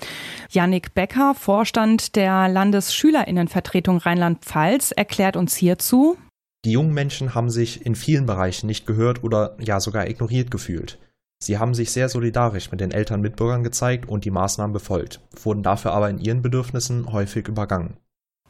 Yannick 0.50 0.94
Becker, 0.94 1.36
Vorstand 1.36 2.18
der 2.18 2.50
Landesschülerinnenvertretung 2.50 4.00
Rheinland-Pfalz, 4.00 4.92
erklärt 4.92 5.38
uns 5.38 5.56
hierzu, 5.56 6.18
Die 6.66 6.74
jungen 6.74 6.94
Menschen 6.94 7.34
haben 7.34 7.50
sich 7.50 7.86
in 7.86 7.96
vielen 7.96 8.26
Bereichen 8.26 8.68
nicht 8.68 8.86
gehört 8.86 9.24
oder 9.24 9.56
ja 9.62 9.80
sogar 9.80 10.10
ignoriert 10.10 10.52
gefühlt. 10.52 11.00
Sie 11.42 11.58
haben 11.58 11.74
sich 11.74 11.92
sehr 11.92 12.10
solidarisch 12.10 12.70
mit 12.70 12.82
den 12.82 12.92
Eltern 12.92 13.22
Mitbürgern 13.22 13.64
gezeigt 13.64 14.10
und 14.10 14.26
die 14.26 14.32
Maßnahmen 14.32 14.74
befolgt, 14.74 15.22
wurden 15.44 15.64
dafür 15.64 15.94
aber 15.94 16.10
in 16.10 16.20
ihren 16.20 16.42
Bedürfnissen 16.42 17.12
häufig 17.12 17.48
übergangen. 17.48 17.98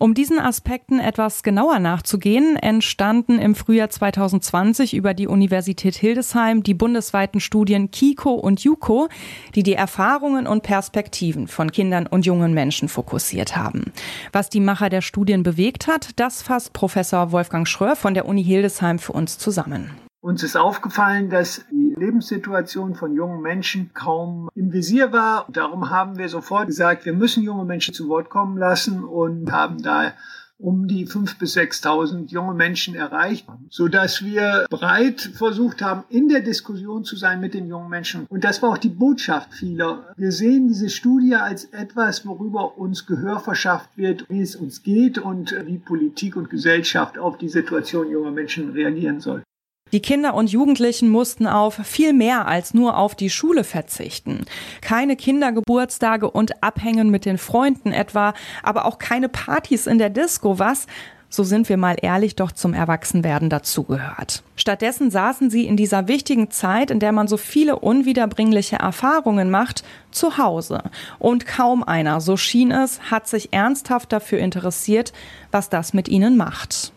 Um 0.01 0.13
diesen 0.13 0.39
Aspekten 0.39 1.01
etwas 1.01 1.43
genauer 1.43 1.79
nachzugehen, 1.79 2.55
entstanden 2.55 3.37
im 3.37 3.53
Frühjahr 3.53 3.89
2020 3.89 4.95
über 4.95 5.13
die 5.13 5.27
Universität 5.27 5.97
Hildesheim 5.97 6.63
die 6.63 6.73
bundesweiten 6.73 7.41
Studien 7.41 7.91
KIKO 7.91 8.31
und 8.31 8.63
JUKO, 8.63 9.09
die 9.55 9.63
die 9.63 9.73
Erfahrungen 9.73 10.47
und 10.47 10.63
Perspektiven 10.63 11.49
von 11.49 11.73
Kindern 11.73 12.07
und 12.07 12.25
jungen 12.25 12.53
Menschen 12.53 12.87
fokussiert 12.87 13.57
haben. 13.57 13.91
Was 14.31 14.49
die 14.49 14.61
Macher 14.61 14.89
der 14.89 15.01
Studien 15.01 15.43
bewegt 15.43 15.87
hat, 15.87 16.11
das 16.15 16.41
fasst 16.41 16.71
Professor 16.71 17.33
Wolfgang 17.33 17.67
Schröer 17.67 17.97
von 17.97 18.13
der 18.13 18.25
Uni 18.25 18.43
Hildesheim 18.43 18.99
für 18.99 19.11
uns 19.11 19.37
zusammen. 19.37 19.91
Uns 20.21 20.43
ist 20.43 20.57
aufgefallen, 20.57 21.29
dass 21.29 21.65
die 21.71 21.95
Lebenssituation 21.97 22.93
von 22.95 23.13
jungen 23.13 23.41
Menschen 23.41 23.91
kaum 23.93 24.49
im 24.53 24.73
Visier 24.73 25.13
war. 25.13 25.45
Darum 25.49 25.89
haben 25.89 26.17
wir 26.17 26.27
sofort 26.27 26.67
gesagt, 26.67 27.05
wir 27.05 27.13
müssen 27.13 27.41
junge 27.41 27.63
Menschen 27.63 27.93
zu 27.93 28.09
Wort 28.09 28.29
kommen 28.29 28.57
lassen 28.57 29.05
und 29.05 29.49
haben 29.51 29.81
da 29.81 30.13
um 30.57 30.87
die 30.89 31.07
5.000 31.07 31.39
bis 31.39 31.55
6.000 31.55 32.31
junge 32.31 32.53
Menschen 32.53 32.95
erreicht, 32.95 33.47
so 33.69 33.87
dass 33.87 34.21
wir 34.25 34.65
breit 34.69 35.21
versucht 35.21 35.81
haben, 35.81 36.03
in 36.09 36.27
der 36.27 36.41
Diskussion 36.41 37.05
zu 37.05 37.15
sein 37.15 37.39
mit 37.39 37.53
den 37.53 37.67
jungen 37.67 37.89
Menschen. 37.89 38.25
Und 38.27 38.43
das 38.43 38.61
war 38.61 38.71
auch 38.71 38.77
die 38.77 38.89
Botschaft 38.89 39.53
vieler. 39.53 40.13
Wir 40.17 40.33
sehen 40.33 40.67
diese 40.67 40.89
Studie 40.89 41.35
als 41.35 41.63
etwas, 41.65 42.25
worüber 42.25 42.77
uns 42.77 43.05
Gehör 43.05 43.39
verschafft 43.39 43.89
wird, 43.95 44.25
wie 44.29 44.41
es 44.41 44.57
uns 44.57 44.83
geht 44.83 45.17
und 45.17 45.55
wie 45.65 45.77
Politik 45.77 46.35
und 46.35 46.49
Gesellschaft 46.49 47.17
auf 47.17 47.37
die 47.37 47.49
Situation 47.49 48.11
junger 48.11 48.31
Menschen 48.31 48.71
reagieren 48.71 49.21
soll. 49.21 49.43
Die 49.91 50.01
Kinder 50.01 50.35
und 50.35 50.51
Jugendlichen 50.51 51.09
mussten 51.09 51.47
auf 51.47 51.75
viel 51.75 52.13
mehr 52.13 52.47
als 52.47 52.73
nur 52.73 52.97
auf 52.97 53.15
die 53.15 53.29
Schule 53.29 53.63
verzichten. 53.63 54.45
Keine 54.81 55.15
Kindergeburtstage 55.15 56.29
und 56.29 56.61
Abhängen 56.61 57.09
mit 57.09 57.25
den 57.25 57.39
Freunden 57.39 57.91
etwa, 57.91 58.33
aber 58.61 58.85
auch 58.85 58.99
keine 58.99 59.29
Partys 59.29 59.87
in 59.87 59.97
der 59.97 60.11
Disco, 60.11 60.59
was, 60.59 60.85
so 61.31 61.43
sind 61.43 61.69
wir 61.69 61.77
mal 61.77 61.95
ehrlich, 62.01 62.35
doch 62.35 62.51
zum 62.51 62.73
Erwachsenwerden 62.73 63.49
dazugehört. 63.49 64.43
Stattdessen 64.55 65.11
saßen 65.11 65.49
sie 65.49 65.65
in 65.65 65.77
dieser 65.77 66.07
wichtigen 66.07 66.49
Zeit, 66.51 66.91
in 66.91 66.99
der 66.99 67.11
man 67.11 67.27
so 67.27 67.37
viele 67.37 67.77
unwiederbringliche 67.79 68.77
Erfahrungen 68.77 69.49
macht, 69.51 69.83
zu 70.11 70.37
Hause. 70.37 70.83
Und 71.19 71.45
kaum 71.45 71.83
einer, 71.83 72.19
so 72.19 72.35
schien 72.35 72.71
es, 72.71 72.99
hat 73.11 73.27
sich 73.27 73.53
ernsthaft 73.53 74.11
dafür 74.11 74.39
interessiert, 74.39 75.13
was 75.51 75.69
das 75.69 75.93
mit 75.93 76.09
ihnen 76.09 76.35
macht. 76.35 76.93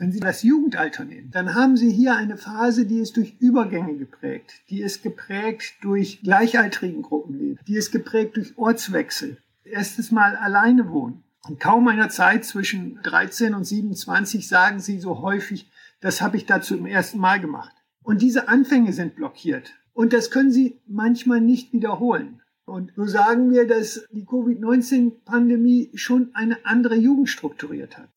Wenn 0.00 0.12
Sie 0.12 0.20
das 0.20 0.42
Jugendalter 0.42 1.04
nehmen, 1.04 1.30
dann 1.30 1.54
haben 1.54 1.76
Sie 1.76 1.92
hier 1.92 2.16
eine 2.16 2.38
Phase, 2.38 2.86
die 2.86 3.00
ist 3.00 3.18
durch 3.18 3.36
Übergänge 3.38 3.98
geprägt, 3.98 4.62
die 4.70 4.80
ist 4.80 5.02
geprägt 5.02 5.74
durch 5.82 6.22
gleichaltrigen 6.22 7.02
Gruppenleben, 7.02 7.58
die 7.68 7.76
ist 7.76 7.92
geprägt 7.92 8.38
durch 8.38 8.56
Ortswechsel, 8.56 9.36
erstes 9.62 10.10
Mal 10.10 10.36
alleine 10.36 10.88
wohnen. 10.88 11.22
In 11.50 11.58
kaum 11.58 11.86
einer 11.86 12.08
Zeit 12.08 12.46
zwischen 12.46 12.98
13 13.02 13.52
und 13.52 13.64
27 13.64 14.48
sagen 14.48 14.80
Sie 14.80 14.98
so 15.00 15.20
häufig, 15.20 15.70
das 16.00 16.22
habe 16.22 16.38
ich 16.38 16.46
dazu 16.46 16.78
im 16.78 16.86
ersten 16.86 17.18
Mal 17.18 17.38
gemacht. 17.38 17.76
Und 18.02 18.22
diese 18.22 18.48
Anfänge 18.48 18.94
sind 18.94 19.16
blockiert. 19.16 19.74
Und 19.92 20.14
das 20.14 20.30
können 20.30 20.50
Sie 20.50 20.80
manchmal 20.86 21.42
nicht 21.42 21.74
wiederholen. 21.74 22.40
Und 22.64 22.90
so 22.96 23.04
sagen 23.04 23.50
wir, 23.50 23.68
dass 23.68 24.06
die 24.10 24.24
Covid-19-Pandemie 24.24 25.90
schon 25.92 26.30
eine 26.32 26.64
andere 26.64 26.94
Jugend 26.94 27.28
strukturiert 27.28 27.98
hat. 27.98 28.08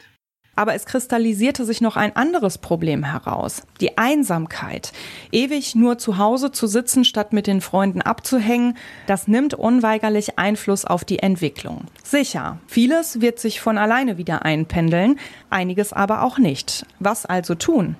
Aber 0.55 0.75
es 0.75 0.86
kristallisierte 0.86 1.65
sich 1.65 1.81
noch 1.81 1.95
ein 1.95 2.15
anderes 2.15 2.60
Problem 2.60 3.03
heraus. 3.03 3.63
Die 3.81 3.98
Einsamkeit. 3.98 4.93
Ewig 5.31 5.74
nur 5.75 5.98
zu 5.98 6.17
Hause 6.17 6.51
zu 6.51 6.67
sitzen, 6.67 7.05
statt 7.05 7.33
mit 7.33 7.48
den 7.48 7.62
Freunden 7.62 8.01
abzuhängen, 8.01 8.77
das 9.07 9.27
nimmt 9.27 9.55
unweigerlich 9.55 10.38
Einfluss 10.38 10.86
auf 10.86 11.03
die 11.05 11.19
Entwicklung. 11.19 11.86
Sicher, 12.03 12.60
vieles 12.67 13.19
wird 13.22 13.39
sich 13.39 13.62
von 13.62 13.77
alleine 13.77 14.17
wieder 14.17 14.45
einpendeln, 14.45 15.19
einiges 15.50 15.91
aber 15.91 16.22
auch 16.22 16.38
nicht. 16.38 16.86
Was 17.00 17.25
also 17.25 17.55
tun? 17.55 17.95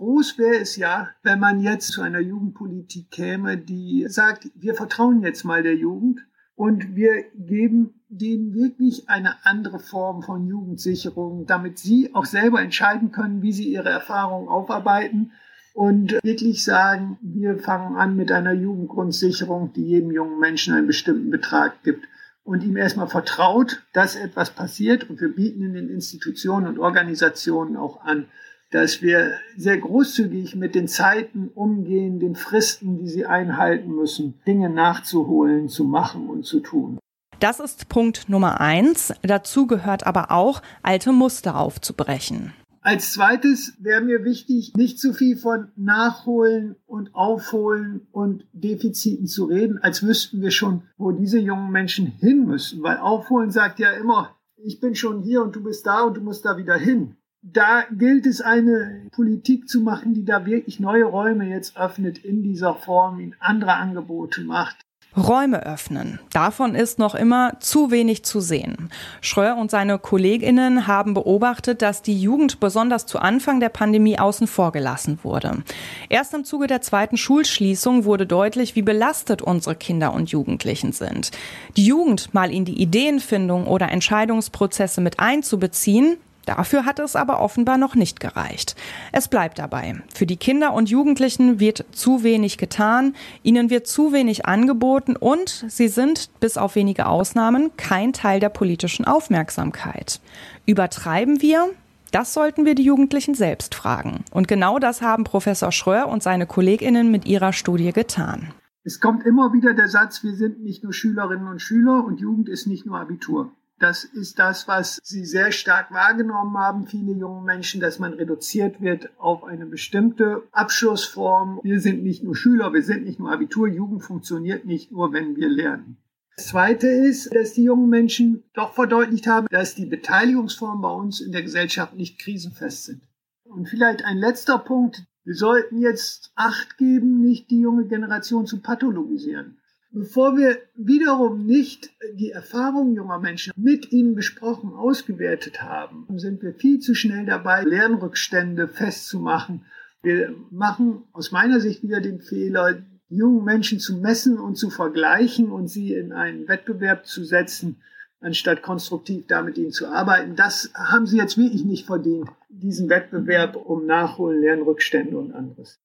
Groß 0.00 0.38
wäre 0.38 0.60
es 0.60 0.76
ja, 0.76 1.10
wenn 1.22 1.40
man 1.40 1.60
jetzt 1.60 1.92
zu 1.92 2.00
einer 2.00 2.20
Jugendpolitik 2.20 3.10
käme, 3.10 3.58
die 3.58 4.06
sagt, 4.08 4.48
wir 4.54 4.74
vertrauen 4.74 5.22
jetzt 5.22 5.44
mal 5.44 5.62
der 5.62 5.74
Jugend 5.74 6.20
und 6.60 6.94
wir 6.94 7.24
geben 7.38 7.94
denen 8.10 8.52
wirklich 8.52 9.08
eine 9.08 9.46
andere 9.46 9.78
Form 9.78 10.22
von 10.22 10.46
Jugendsicherung, 10.46 11.46
damit 11.46 11.78
sie 11.78 12.14
auch 12.14 12.26
selber 12.26 12.60
entscheiden 12.60 13.12
können, 13.12 13.40
wie 13.40 13.54
sie 13.54 13.72
ihre 13.72 13.88
Erfahrungen 13.88 14.46
aufarbeiten 14.46 15.32
und 15.72 16.22
wirklich 16.22 16.62
sagen, 16.62 17.16
wir 17.22 17.56
fangen 17.56 17.96
an 17.96 18.14
mit 18.14 18.30
einer 18.30 18.52
Jugendgrundsicherung, 18.52 19.72
die 19.72 19.86
jedem 19.86 20.10
jungen 20.10 20.38
Menschen 20.38 20.74
einen 20.74 20.86
bestimmten 20.86 21.30
Betrag 21.30 21.82
gibt 21.82 22.06
und 22.44 22.62
ihm 22.62 22.76
erstmal 22.76 23.08
vertraut, 23.08 23.82
dass 23.94 24.14
etwas 24.14 24.50
passiert. 24.50 25.08
Und 25.08 25.18
wir 25.22 25.34
bieten 25.34 25.62
in 25.62 25.72
den 25.72 25.88
Institutionen 25.88 26.66
und 26.66 26.78
Organisationen 26.78 27.78
auch 27.78 28.04
an, 28.04 28.26
dass 28.70 29.02
wir 29.02 29.32
sehr 29.56 29.78
großzügig 29.78 30.54
mit 30.54 30.74
den 30.74 30.88
Zeiten 30.88 31.48
umgehen, 31.54 32.20
den 32.20 32.36
Fristen, 32.36 32.98
die 32.98 33.08
sie 33.08 33.26
einhalten 33.26 33.90
müssen, 33.94 34.40
Dinge 34.46 34.70
nachzuholen, 34.70 35.68
zu 35.68 35.84
machen 35.84 36.28
und 36.28 36.44
zu 36.44 36.60
tun. 36.60 36.98
Das 37.40 37.58
ist 37.58 37.88
Punkt 37.88 38.28
Nummer 38.28 38.60
eins. 38.60 39.12
Dazu 39.22 39.66
gehört 39.66 40.06
aber 40.06 40.30
auch, 40.30 40.62
alte 40.82 41.12
Muster 41.12 41.56
aufzubrechen. 41.56 42.52
Als 42.82 43.12
zweites 43.12 43.74
wäre 43.78 44.00
mir 44.00 44.24
wichtig, 44.24 44.72
nicht 44.74 44.98
zu 44.98 45.12
viel 45.12 45.36
von 45.36 45.68
Nachholen 45.76 46.76
und 46.86 47.14
Aufholen 47.14 48.06
und 48.10 48.46
Defiziten 48.52 49.26
zu 49.26 49.46
reden, 49.46 49.78
als 49.78 50.02
wüssten 50.02 50.40
wir 50.40 50.50
schon, 50.50 50.82
wo 50.96 51.12
diese 51.12 51.38
jungen 51.38 51.70
Menschen 51.72 52.06
hin 52.06 52.46
müssen. 52.46 52.82
Weil 52.82 52.98
Aufholen 52.98 53.50
sagt 53.50 53.80
ja 53.80 53.90
immer, 53.90 54.36
ich 54.56 54.80
bin 54.80 54.94
schon 54.94 55.22
hier 55.22 55.42
und 55.42 55.56
du 55.56 55.62
bist 55.62 55.86
da 55.86 56.02
und 56.02 56.16
du 56.16 56.20
musst 56.22 56.44
da 56.44 56.56
wieder 56.56 56.76
hin 56.76 57.16
da 57.42 57.84
gilt 57.90 58.26
es, 58.26 58.40
eine 58.40 59.08
Politik 59.12 59.68
zu 59.68 59.80
machen, 59.80 60.14
die 60.14 60.24
da 60.24 60.44
wirklich 60.44 60.80
neue 60.80 61.04
Räume 61.04 61.46
jetzt 61.46 61.76
öffnet 61.76 62.18
in 62.18 62.42
dieser 62.42 62.74
Form, 62.74 63.20
in 63.20 63.34
andere 63.40 63.74
Angebote 63.74 64.42
macht. 64.42 64.76
Räume 65.16 65.66
öffnen. 65.66 66.20
Davon 66.32 66.76
ist 66.76 67.00
noch 67.00 67.16
immer 67.16 67.58
zu 67.58 67.90
wenig 67.90 68.24
zu 68.24 68.38
sehen. 68.40 68.90
Schröer 69.20 69.56
und 69.56 69.68
seine 69.68 69.98
Kolleginnen 69.98 70.86
haben 70.86 71.14
beobachtet, 71.14 71.82
dass 71.82 72.02
die 72.02 72.20
Jugend 72.20 72.60
besonders 72.60 73.06
zu 73.06 73.18
Anfang 73.18 73.58
der 73.58 73.70
Pandemie 73.70 74.20
außen 74.20 74.46
vor 74.46 74.70
gelassen 74.70 75.18
wurde. 75.24 75.64
Erst 76.08 76.32
im 76.32 76.44
Zuge 76.44 76.68
der 76.68 76.80
zweiten 76.80 77.16
Schulschließung 77.16 78.04
wurde 78.04 78.24
deutlich, 78.24 78.76
wie 78.76 78.82
belastet 78.82 79.42
unsere 79.42 79.74
Kinder 79.74 80.14
und 80.14 80.30
Jugendlichen 80.30 80.92
sind. 80.92 81.32
Die 81.76 81.86
Jugend 81.86 82.32
mal 82.32 82.52
in 82.52 82.64
die 82.64 82.80
Ideenfindung 82.80 83.66
oder 83.66 83.90
Entscheidungsprozesse 83.90 85.00
mit 85.00 85.18
einzubeziehen, 85.18 86.18
Dafür 86.56 86.84
hat 86.84 86.98
es 86.98 87.14
aber 87.14 87.40
offenbar 87.40 87.78
noch 87.78 87.94
nicht 87.94 88.18
gereicht. 88.18 88.74
Es 89.12 89.28
bleibt 89.28 89.60
dabei. 89.60 90.02
Für 90.12 90.26
die 90.26 90.36
Kinder 90.36 90.72
und 90.72 90.90
Jugendlichen 90.90 91.60
wird 91.60 91.84
zu 91.92 92.24
wenig 92.24 92.58
getan, 92.58 93.14
ihnen 93.44 93.70
wird 93.70 93.86
zu 93.86 94.12
wenig 94.12 94.46
angeboten 94.46 95.14
und 95.14 95.64
sie 95.68 95.86
sind, 95.86 96.28
bis 96.40 96.56
auf 96.56 96.74
wenige 96.74 97.06
Ausnahmen, 97.06 97.70
kein 97.76 98.12
Teil 98.12 98.40
der 98.40 98.48
politischen 98.48 99.04
Aufmerksamkeit. 99.04 100.20
Übertreiben 100.66 101.40
wir? 101.40 101.68
Das 102.10 102.34
sollten 102.34 102.64
wir 102.64 102.74
die 102.74 102.82
Jugendlichen 102.82 103.34
selbst 103.34 103.76
fragen. 103.76 104.24
Und 104.32 104.48
genau 104.48 104.80
das 104.80 105.02
haben 105.02 105.22
Professor 105.22 105.70
Schröer 105.70 106.08
und 106.08 106.24
seine 106.24 106.46
Kolleginnen 106.46 107.12
mit 107.12 107.26
ihrer 107.26 107.52
Studie 107.52 107.92
getan. 107.92 108.52
Es 108.82 108.98
kommt 108.98 109.24
immer 109.24 109.52
wieder 109.52 109.72
der 109.72 109.86
Satz, 109.86 110.24
wir 110.24 110.34
sind 110.34 110.64
nicht 110.64 110.82
nur 110.82 110.92
Schülerinnen 110.92 111.46
und 111.46 111.62
Schüler 111.62 112.04
und 112.04 112.18
Jugend 112.18 112.48
ist 112.48 112.66
nicht 112.66 112.86
nur 112.86 112.98
Abitur. 112.98 113.52
Das 113.80 114.04
ist 114.04 114.38
das, 114.38 114.68
was 114.68 115.00
Sie 115.02 115.24
sehr 115.24 115.52
stark 115.52 115.90
wahrgenommen 115.90 116.58
haben, 116.58 116.86
viele 116.86 117.12
junge 117.12 117.40
Menschen, 117.40 117.80
dass 117.80 117.98
man 117.98 118.12
reduziert 118.12 118.82
wird 118.82 119.08
auf 119.18 119.42
eine 119.42 119.64
bestimmte 119.64 120.42
Abschlussform. 120.52 121.60
Wir 121.62 121.80
sind 121.80 122.02
nicht 122.02 122.22
nur 122.22 122.36
Schüler, 122.36 122.74
wir 122.74 122.82
sind 122.82 123.04
nicht 123.04 123.18
nur 123.18 123.32
Abitur. 123.32 123.68
Jugend 123.68 124.04
funktioniert 124.04 124.66
nicht 124.66 124.92
nur, 124.92 125.14
wenn 125.14 125.34
wir 125.34 125.48
lernen. 125.48 125.96
Das 126.36 126.48
Zweite 126.48 126.88
ist, 126.88 127.34
dass 127.34 127.54
die 127.54 127.64
jungen 127.64 127.88
Menschen 127.88 128.44
doch 128.52 128.74
verdeutlicht 128.74 129.26
haben, 129.26 129.46
dass 129.50 129.74
die 129.74 129.86
Beteiligungsformen 129.86 130.82
bei 130.82 130.92
uns 130.92 131.22
in 131.22 131.32
der 131.32 131.42
Gesellschaft 131.42 131.94
nicht 131.94 132.18
krisenfest 132.18 132.84
sind. 132.84 133.02
Und 133.44 133.66
vielleicht 133.66 134.04
ein 134.04 134.18
letzter 134.18 134.58
Punkt. 134.58 135.04
Wir 135.24 135.34
sollten 135.34 135.80
jetzt 135.80 136.32
Acht 136.34 136.76
geben, 136.76 137.22
nicht 137.22 137.50
die 137.50 137.60
junge 137.60 137.86
Generation 137.86 138.46
zu 138.46 138.60
pathologisieren. 138.60 139.59
Bevor 139.92 140.36
wir 140.36 140.58
wiederum 140.76 141.46
nicht 141.46 141.90
die 142.14 142.30
Erfahrungen 142.30 142.94
junger 142.94 143.18
Menschen 143.18 143.52
mit 143.56 143.90
ihnen 143.90 144.14
besprochen, 144.14 144.72
ausgewertet 144.72 145.62
haben, 145.62 146.06
sind 146.16 146.42
wir 146.42 146.54
viel 146.54 146.78
zu 146.78 146.94
schnell 146.94 147.26
dabei, 147.26 147.64
Lernrückstände 147.64 148.68
festzumachen. 148.68 149.64
Wir 150.02 150.32
machen 150.50 151.02
aus 151.12 151.32
meiner 151.32 151.58
Sicht 151.58 151.82
wieder 151.82 152.00
den 152.00 152.20
Fehler, 152.20 152.82
jungen 153.08 153.44
Menschen 153.44 153.80
zu 153.80 153.96
messen 153.96 154.38
und 154.38 154.54
zu 154.54 154.70
vergleichen 154.70 155.50
und 155.50 155.66
sie 155.66 155.92
in 155.92 156.12
einen 156.12 156.46
Wettbewerb 156.46 157.06
zu 157.06 157.24
setzen, 157.24 157.82
anstatt 158.20 158.62
konstruktiv 158.62 159.26
da 159.26 159.42
mit 159.42 159.58
ihnen 159.58 159.72
zu 159.72 159.88
arbeiten. 159.88 160.36
Das 160.36 160.70
haben 160.74 161.06
sie 161.06 161.16
jetzt 161.16 161.36
wirklich 161.36 161.64
nicht 161.64 161.86
verdient, 161.86 162.28
diesen 162.48 162.88
Wettbewerb 162.88 163.56
um 163.56 163.86
Nachholen, 163.86 164.40
Lernrückstände 164.40 165.18
und 165.18 165.32
anderes. 165.32 165.80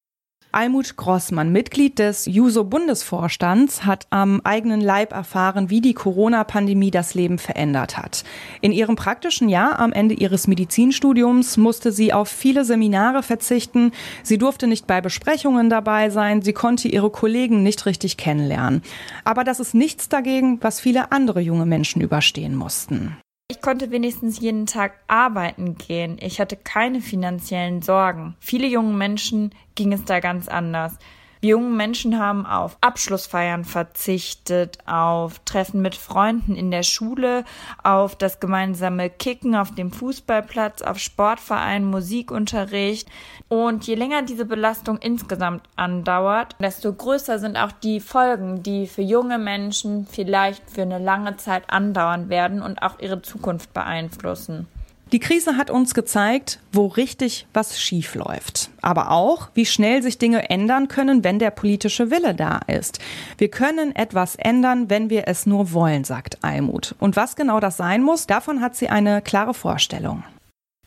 Almut 0.56 0.96
Grossmann, 0.96 1.52
Mitglied 1.52 2.00
des 2.00 2.26
JUSO-Bundesvorstands, 2.28 3.86
hat 3.86 4.08
am 4.10 4.40
eigenen 4.46 4.80
Leib 4.80 5.12
erfahren, 5.12 5.70
wie 5.70 5.82
die 5.82 5.94
Corona-Pandemie 5.94 6.92
das 6.92 7.14
Leben 7.14 7.40
verändert 7.40 7.98
hat. 7.98 8.24
In 8.62 8.72
ihrem 8.72 8.96
praktischen 8.96 9.50
Jahr 9.50 9.80
am 9.80 9.92
Ende 9.92 10.16
ihres 10.16 10.48
Medizinstudiums 10.48 11.58
musste 11.58 11.92
sie 11.92 12.14
auf 12.14 12.30
viele 12.30 12.64
Seminare 12.64 13.22
verzichten. 13.22 13.92
Sie 14.24 14.38
durfte 14.38 14.68
nicht 14.68 14.88
bei 14.88 15.02
Besprechungen 15.02 15.70
dabei 15.70 16.10
sein. 16.10 16.42
Sie 16.42 16.54
konnte 16.54 16.88
ihre 16.88 17.10
Kollegen 17.10 17.62
nicht 17.62 17.86
richtig 17.86 18.16
kennenlernen. 18.16 18.82
Aber 19.26 19.44
das 19.44 19.60
ist 19.60 19.74
nichts 19.74 20.08
dagegen, 20.08 20.60
was 20.62 20.80
viele 20.80 21.12
andere 21.12 21.42
junge 21.42 21.66
Menschen 21.66 22.02
überstehen 22.02 22.56
mussten. 22.56 23.18
Ich 23.48 23.62
konnte 23.62 23.92
wenigstens 23.92 24.40
jeden 24.40 24.66
Tag 24.66 25.00
arbeiten 25.08 25.76
gehen. 25.76 26.18
Ich 26.20 26.40
hatte 26.40 26.56
keine 26.56 27.00
finanziellen 27.00 27.84
Sorgen. 27.84 28.36
Viele 28.40 28.66
junge 28.66 28.94
Menschen 28.94 29.54
ging 29.76 29.94
es 29.94 30.04
da 30.04 30.20
ganz 30.20 30.48
anders. 30.48 30.98
Die 31.44 31.50
jungen 31.50 31.76
Menschen 31.76 32.20
haben 32.20 32.46
auf 32.46 32.78
Abschlussfeiern 32.82 33.66
verzichtet, 33.66 34.80
auf 34.86 35.40
Treffen 35.40 35.82
mit 35.82 35.96
Freunden 35.96 36.56
in 36.56 36.72
der 36.72 36.84
Schule, 36.84 37.44
auf 37.84 38.16
das 38.16 38.40
gemeinsame 38.40 39.10
Kicken 39.10 39.56
auf 39.56 39.76
dem 39.76 39.92
Fußballplatz, 39.92 40.82
auf 40.82 40.98
Sportverein, 40.98 41.86
Musikunterricht. 41.86 43.08
Und 43.48 43.86
je 43.86 43.96
länger 43.96 44.24
diese 44.24 44.46
Belastung 44.46 44.98
insgesamt 44.98 45.64
andauert, 45.76 46.56
desto 46.60 46.92
größer 46.92 47.40
sind 47.40 47.58
auch 47.58 47.72
die 47.72 48.00
Folgen, 48.00 48.64
die 48.64 48.88
für 48.88 49.02
junge 49.02 49.38
Menschen 49.38 50.08
vielleicht 50.08 50.70
für 50.70 50.82
eine 50.82 51.00
lange 51.00 51.38
Zeit 51.38 51.70
andauern 51.70 52.30
werden 52.30 52.62
und 52.62 52.82
auch 52.82 53.00
ihre 53.00 53.22
Zukunft 53.22 53.74
beeinflussen. 53.74 54.68
Die 55.16 55.22
Krise 55.22 55.56
hat 55.56 55.72
uns 55.72 55.94
gezeigt, 55.94 56.60
wo 56.74 56.88
richtig 56.88 57.48
was 57.54 57.80
schief 57.80 58.16
läuft. 58.16 58.70
Aber 58.82 59.12
auch, 59.12 59.48
wie 59.54 59.66
schnell 59.66 60.04
sich 60.04 60.18
Dinge 60.18 60.50
ändern 60.50 60.90
können, 60.90 61.24
wenn 61.24 61.40
der 61.40 61.52
politische 61.52 62.12
Wille 62.12 62.36
da 62.36 62.60
ist. 62.68 63.00
Wir 63.38 63.50
können 63.50 63.96
etwas 63.96 64.36
ändern, 64.36 64.90
wenn 64.90 65.10
wir 65.10 65.30
es 65.30 65.46
nur 65.46 65.72
wollen, 65.72 66.04
sagt 66.04 66.44
Almut. 66.44 66.96
Und 67.00 67.16
was 67.16 67.38
genau 67.38 67.62
das 67.62 67.78
sein 67.78 68.04
muss, 68.04 68.28
davon 68.28 68.60
hat 68.60 68.76
sie 68.76 68.90
eine 68.90 69.22
klare 69.22 69.54
Vorstellung. 69.54 70.26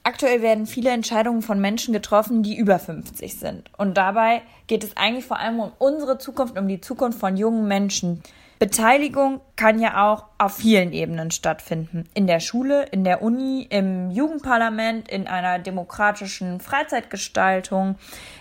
Aktuell 0.02 0.42
werden 0.42 0.66
viele 0.66 0.90
Entscheidungen 0.90 1.40
von 1.40 1.58
Menschen 1.58 1.94
getroffen, 1.94 2.42
die 2.42 2.58
über 2.58 2.78
50 2.78 3.34
sind. 3.34 3.70
Und 3.78 3.96
dabei 3.96 4.42
geht 4.66 4.84
es 4.84 4.94
eigentlich 4.98 5.24
vor 5.24 5.38
allem 5.38 5.58
um 5.58 5.72
unsere 5.78 6.18
Zukunft, 6.18 6.58
um 6.58 6.68
die 6.68 6.82
Zukunft 6.82 7.18
von 7.18 7.38
jungen 7.38 7.66
Menschen. 7.66 8.22
Beteiligung 8.58 9.40
kann 9.54 9.78
ja 9.78 10.10
auch 10.10 10.24
auf 10.36 10.56
vielen 10.56 10.92
Ebenen 10.92 11.30
stattfinden. 11.30 12.04
In 12.14 12.26
der 12.26 12.40
Schule, 12.40 12.86
in 12.86 13.04
der 13.04 13.22
Uni, 13.22 13.66
im 13.70 14.10
Jugendparlament, 14.10 15.08
in 15.08 15.28
einer 15.28 15.60
demokratischen 15.60 16.58
Freizeitgestaltung. 16.58 17.96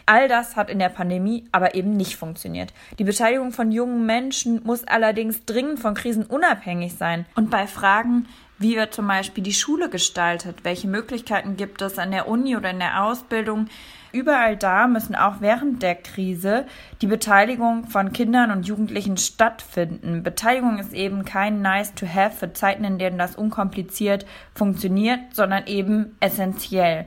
All 0.07 0.27
das 0.27 0.55
hat 0.55 0.71
in 0.71 0.79
der 0.79 0.89
Pandemie 0.89 1.45
aber 1.51 1.75
eben 1.75 1.95
nicht 1.95 2.15
funktioniert. 2.15 2.73
Die 2.97 3.03
Beteiligung 3.03 3.51
von 3.51 3.71
jungen 3.71 4.05
Menschen 4.07 4.63
muss 4.63 4.87
allerdings 4.87 5.45
dringend 5.45 5.79
von 5.79 5.93
Krisen 5.93 6.25
unabhängig 6.25 6.95
sein. 6.95 7.25
Und 7.35 7.51
bei 7.51 7.67
Fragen, 7.67 8.27
wie 8.59 8.75
wird 8.75 8.93
zum 8.93 9.07
Beispiel 9.07 9.43
die 9.43 9.53
Schule 9.53 9.89
gestaltet? 9.89 10.63
Welche 10.63 10.87
Möglichkeiten 10.87 11.57
gibt 11.57 11.81
es 11.81 11.99
an 11.99 12.11
der 12.11 12.27
Uni 12.27 12.55
oder 12.55 12.71
in 12.71 12.79
der 12.79 13.03
Ausbildung? 13.03 13.67
Überall 14.11 14.57
da 14.57 14.87
müssen 14.87 15.15
auch 15.15 15.41
während 15.41 15.83
der 15.83 15.95
Krise 15.95 16.65
die 17.01 17.07
Beteiligung 17.07 17.87
von 17.87 18.13
Kindern 18.13 18.51
und 18.51 18.65
Jugendlichen 18.65 19.17
stattfinden. 19.17 20.23
Beteiligung 20.23 20.79
ist 20.79 20.93
eben 20.93 21.23
kein 21.23 21.61
Nice 21.61 21.93
to 21.93 22.07
have 22.07 22.35
für 22.35 22.53
Zeiten, 22.53 22.83
in 22.83 22.97
denen 22.97 23.17
das 23.17 23.35
unkompliziert 23.35 24.25
funktioniert, 24.55 25.19
sondern 25.33 25.67
eben 25.67 26.15
essentiell. 26.19 27.05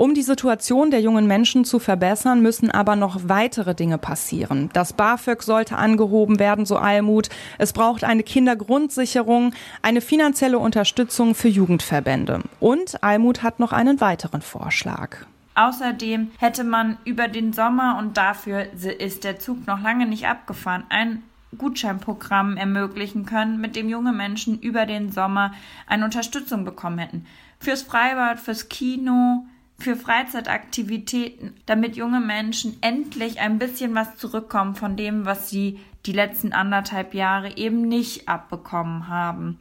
Um 0.00 0.14
die 0.14 0.22
Situation 0.22 0.90
der 0.90 1.02
jungen 1.02 1.26
Menschen 1.26 1.66
zu 1.66 1.78
verbessern, 1.78 2.40
müssen 2.40 2.70
aber 2.70 2.96
noch 2.96 3.20
weitere 3.24 3.74
Dinge 3.74 3.98
passieren. 3.98 4.70
Das 4.72 4.94
BAföG 4.94 5.42
sollte 5.42 5.76
angehoben 5.76 6.38
werden, 6.38 6.64
so 6.64 6.78
Almut. 6.78 7.28
Es 7.58 7.74
braucht 7.74 8.02
eine 8.02 8.22
Kindergrundsicherung, 8.22 9.52
eine 9.82 10.00
finanzielle 10.00 10.58
Unterstützung 10.58 11.34
für 11.34 11.48
Jugendverbände. 11.48 12.40
Und 12.60 13.04
Almut 13.04 13.42
hat 13.42 13.60
noch 13.60 13.72
einen 13.72 14.00
weiteren 14.00 14.40
Vorschlag. 14.40 15.18
Außerdem 15.54 16.30
hätte 16.38 16.64
man 16.64 16.96
über 17.04 17.28
den 17.28 17.52
Sommer, 17.52 17.98
und 17.98 18.16
dafür 18.16 18.72
ist 18.72 19.24
der 19.24 19.38
Zug 19.38 19.66
noch 19.66 19.82
lange 19.82 20.06
nicht 20.06 20.26
abgefahren, 20.26 20.84
ein 20.88 21.22
Gutscheinprogramm 21.58 22.56
ermöglichen 22.56 23.26
können, 23.26 23.60
mit 23.60 23.76
dem 23.76 23.90
junge 23.90 24.12
Menschen 24.12 24.60
über 24.60 24.86
den 24.86 25.12
Sommer 25.12 25.52
eine 25.86 26.06
Unterstützung 26.06 26.64
bekommen 26.64 26.96
hätten. 26.96 27.26
Fürs 27.58 27.82
Freibad, 27.82 28.40
fürs 28.40 28.70
Kino, 28.70 29.44
für 29.82 29.96
Freizeitaktivitäten, 29.96 31.54
damit 31.66 31.96
junge 31.96 32.20
Menschen 32.20 32.76
endlich 32.80 33.40
ein 33.40 33.58
bisschen 33.58 33.94
was 33.94 34.16
zurückkommen 34.16 34.74
von 34.74 34.96
dem, 34.96 35.24
was 35.24 35.50
sie 35.50 35.80
die 36.06 36.12
letzten 36.12 36.52
anderthalb 36.52 37.14
Jahre 37.14 37.56
eben 37.56 37.82
nicht 37.82 38.28
abbekommen 38.28 39.08
haben. 39.08 39.58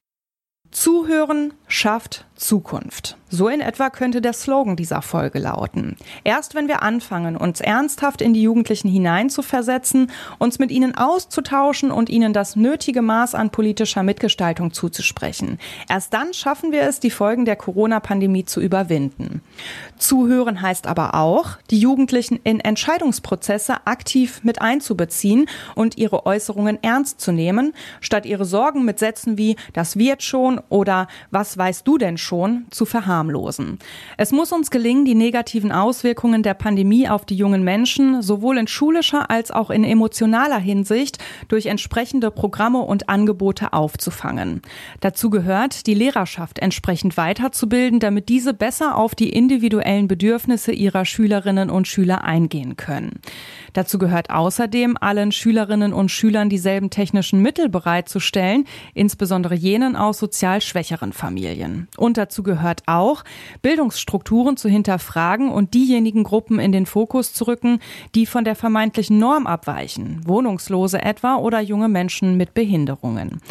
Zuhören 0.72 1.54
schafft 1.68 2.26
Zukunft. 2.40 3.18
So 3.32 3.48
in 3.48 3.60
etwa 3.60 3.90
könnte 3.92 4.22
der 4.22 4.34
Slogan 4.34 4.76
dieser 4.76 5.02
Folge 5.02 5.40
lauten. 5.40 5.98
Erst 6.24 6.56
wenn 6.56 6.68
wir 6.68 6.82
anfangen, 6.82 7.38
uns 7.38 7.62
ernsthaft 7.62 8.22
in 8.22 8.34
die 8.34 8.42
Jugendlichen 8.42 8.88
hineinzuversetzen, 8.90 10.10
uns 10.40 10.58
mit 10.58 10.72
ihnen 10.72 10.96
auszutauschen 10.96 11.92
und 11.92 12.10
ihnen 12.10 12.34
das 12.34 12.56
nötige 12.56 13.02
Maß 13.04 13.36
an 13.36 13.52
politischer 13.52 14.02
Mitgestaltung 14.02 14.74
zuzusprechen, 14.74 15.60
erst 15.88 16.14
dann 16.14 16.34
schaffen 16.34 16.72
wir 16.72 16.84
es, 16.84 17.00
die 17.00 17.12
Folgen 17.12 17.46
der 17.46 17.56
Corona-Pandemie 17.56 18.46
zu 18.46 18.62
überwinden. 18.62 19.42
Zuhören 19.98 20.62
heißt 20.62 20.88
aber 20.88 21.14
auch, 21.14 21.58
die 21.70 21.80
Jugendlichen 21.80 22.40
in 22.44 22.60
Entscheidungsprozesse 22.60 23.86
aktiv 23.86 24.42
mit 24.44 24.62
einzubeziehen 24.62 25.48
und 25.76 25.98
ihre 25.98 26.26
Äußerungen 26.26 26.82
ernst 26.82 27.22
zu 27.22 27.32
nehmen, 27.32 27.74
statt 28.02 28.26
ihre 28.26 28.46
Sorgen 28.46 28.86
mit 28.86 28.98
Sätzen 28.98 29.38
wie 29.38 29.56
das 29.74 29.98
wird 29.98 30.24
schon 30.24 30.59
oder 30.70 31.08
was 31.32 31.58
weißt 31.58 31.88
du 31.88 31.98
denn 31.98 32.18
schon 32.18 32.66
zu 32.72 32.86
verharmlosen. 32.86 33.80
Es 34.18 34.32
muss 34.32 34.52
uns 34.52 34.72
gelingen, 34.72 35.06
die 35.06 35.16
negativen 35.16 35.72
Auswirkungen 35.72 36.44
der 36.44 36.54
Pandemie 36.54 37.08
auf 37.08 37.26
die 37.26 37.36
jungen 37.36 37.64
Menschen 37.64 38.22
sowohl 38.22 38.58
in 38.58 38.68
schulischer 38.68 39.30
als 39.30 39.52
auch 39.52 39.70
in 39.70 39.84
emotionaler 39.84 40.60
Hinsicht 40.60 41.18
durch 41.48 41.68
entsprechende 41.68 42.32
Programme 42.32 42.80
und 42.80 43.10
Angebote 43.10 43.74
aufzufangen. 43.74 44.62
Dazu 45.00 45.30
gehört, 45.30 45.88
die 45.88 45.94
Lehrerschaft 45.94 46.60
entsprechend 46.60 47.18
weiterzubilden, 47.18 48.00
damit 48.00 48.30
diese 48.30 48.54
besser 48.54 48.98
auf 48.98 49.16
die 49.16 49.30
individuellen 49.30 50.08
Bedürfnisse 50.08 50.72
ihrer 50.72 51.06
Schülerinnen 51.06 51.70
und 51.70 51.88
Schüler 51.88 52.24
eingehen 52.24 52.78
können. 52.78 53.20
Dazu 53.74 53.98
gehört 53.98 54.30
außerdem, 54.30 54.98
allen 55.00 55.32
Schülerinnen 55.32 55.94
und 55.94 56.10
Schülern 56.10 56.50
dieselben 56.50 56.90
technischen 56.90 57.42
Mittel 57.42 57.70
bereitzustellen, 57.70 58.66
insbesondere 58.94 59.56
jenen 59.56 59.96
aus 59.96 60.20
sozial 60.20 60.62
schwächeren 60.62 61.14
Familien. 61.14 61.88
Und 61.98 62.18
dazu 62.18 62.44
gehört 62.44 62.84
auch, 62.86 63.24
Bildungsstrukturen 63.62 64.58
zu 64.58 64.70
hinterfragen 64.70 65.50
und 65.52 65.74
diejenigen 65.74 66.24
Gruppen 66.24 66.60
in 66.60 66.72
den 66.72 66.86
Fokus 66.86 67.34
zu 67.34 67.46
rücken, 67.46 67.80
die 68.16 68.26
von 68.26 68.44
der 68.44 68.56
vermeintlichen 68.56 69.18
Norm 69.18 69.48
abweichen, 69.48 70.22
Wohnungslose 70.26 71.02
etwa 71.02 71.36
oder 71.36 71.60
junge 71.60 71.90
Menschen 71.90 72.38
mit 72.38 72.54
Behinderungen. 72.54 73.42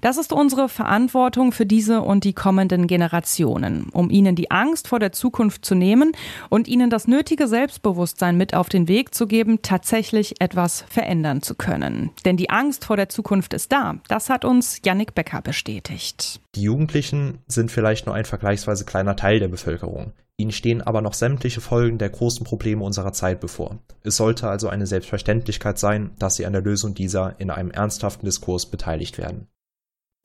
Das 0.00 0.16
ist 0.16 0.32
unsere 0.32 0.68
Verantwortung 0.68 1.52
für 1.52 1.66
diese 1.66 2.02
und 2.02 2.24
die 2.24 2.32
kommenden 2.32 2.86
Generationen, 2.86 3.88
um 3.92 4.10
ihnen 4.10 4.34
die 4.34 4.50
Angst 4.50 4.88
vor 4.88 4.98
der 4.98 5.12
Zukunft 5.12 5.64
zu 5.64 5.74
nehmen 5.74 6.12
und 6.48 6.68
ihnen 6.68 6.90
das 6.90 7.08
nötige 7.08 7.48
Selbstbewusstsein 7.48 8.36
mit 8.36 8.54
auf 8.54 8.68
den 8.68 8.88
Weg 8.88 9.14
zu 9.14 9.26
geben, 9.26 9.62
tatsächlich 9.68 10.40
etwas 10.40 10.84
verändern 10.88 11.42
zu 11.42 11.54
können. 11.54 12.10
Denn 12.24 12.36
die 12.36 12.50
Angst 12.50 12.86
vor 12.86 12.96
der 12.96 13.08
Zukunft 13.08 13.52
ist 13.52 13.70
da. 13.70 13.96
Das 14.08 14.30
hat 14.30 14.44
uns 14.44 14.80
Yannick 14.84 15.14
Becker 15.14 15.42
bestätigt. 15.42 16.40
Die 16.54 16.62
Jugendlichen 16.62 17.38
sind 17.46 17.70
vielleicht 17.70 18.06
nur 18.06 18.14
ein 18.14 18.24
vergleichsweise 18.24 18.84
kleiner 18.84 19.14
Teil 19.14 19.40
der 19.40 19.48
Bevölkerung. 19.48 20.12
Ihnen 20.38 20.52
stehen 20.52 20.82
aber 20.82 21.02
noch 21.02 21.14
sämtliche 21.14 21.60
Folgen 21.60 21.98
der 21.98 22.10
großen 22.10 22.46
Probleme 22.46 22.84
unserer 22.84 23.12
Zeit 23.12 23.40
bevor. 23.40 23.78
Es 24.04 24.16
sollte 24.16 24.48
also 24.48 24.68
eine 24.68 24.86
Selbstverständlichkeit 24.86 25.78
sein, 25.78 26.12
dass 26.18 26.36
sie 26.36 26.46
an 26.46 26.52
der 26.52 26.62
Lösung 26.62 26.94
dieser 26.94 27.34
in 27.38 27.50
einem 27.50 27.72
ernsthaften 27.72 28.24
Diskurs 28.24 28.66
beteiligt 28.66 29.18
werden. 29.18 29.48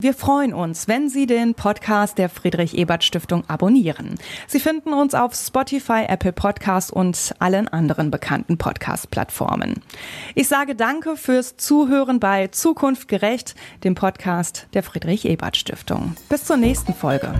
Wir 0.02 0.12
freuen 0.12 0.52
uns, 0.52 0.88
wenn 0.88 1.08
Sie 1.08 1.24
den 1.24 1.54
Podcast 1.54 2.18
der 2.18 2.28
Friedrich 2.28 2.76
Ebert 2.76 3.04
Stiftung 3.04 3.48
abonnieren. 3.48 4.16
Sie 4.48 4.58
finden 4.58 4.92
uns 4.92 5.14
auf 5.14 5.34
Spotify, 5.36 6.06
Apple 6.08 6.32
Podcasts 6.32 6.90
und 6.90 7.32
allen 7.38 7.68
anderen 7.68 8.10
bekannten 8.10 8.58
Podcast-Plattformen. 8.58 9.82
Ich 10.34 10.48
sage 10.48 10.74
Danke 10.74 11.16
fürs 11.16 11.56
Zuhören 11.56 12.18
bei 12.18 12.48
Zukunft 12.48 13.06
gerecht, 13.06 13.54
dem 13.84 13.94
Podcast 13.94 14.66
der 14.74 14.82
Friedrich 14.82 15.26
Ebert 15.26 15.56
Stiftung. 15.56 16.16
Bis 16.28 16.44
zur 16.44 16.56
nächsten 16.56 16.92
Folge. 16.92 17.32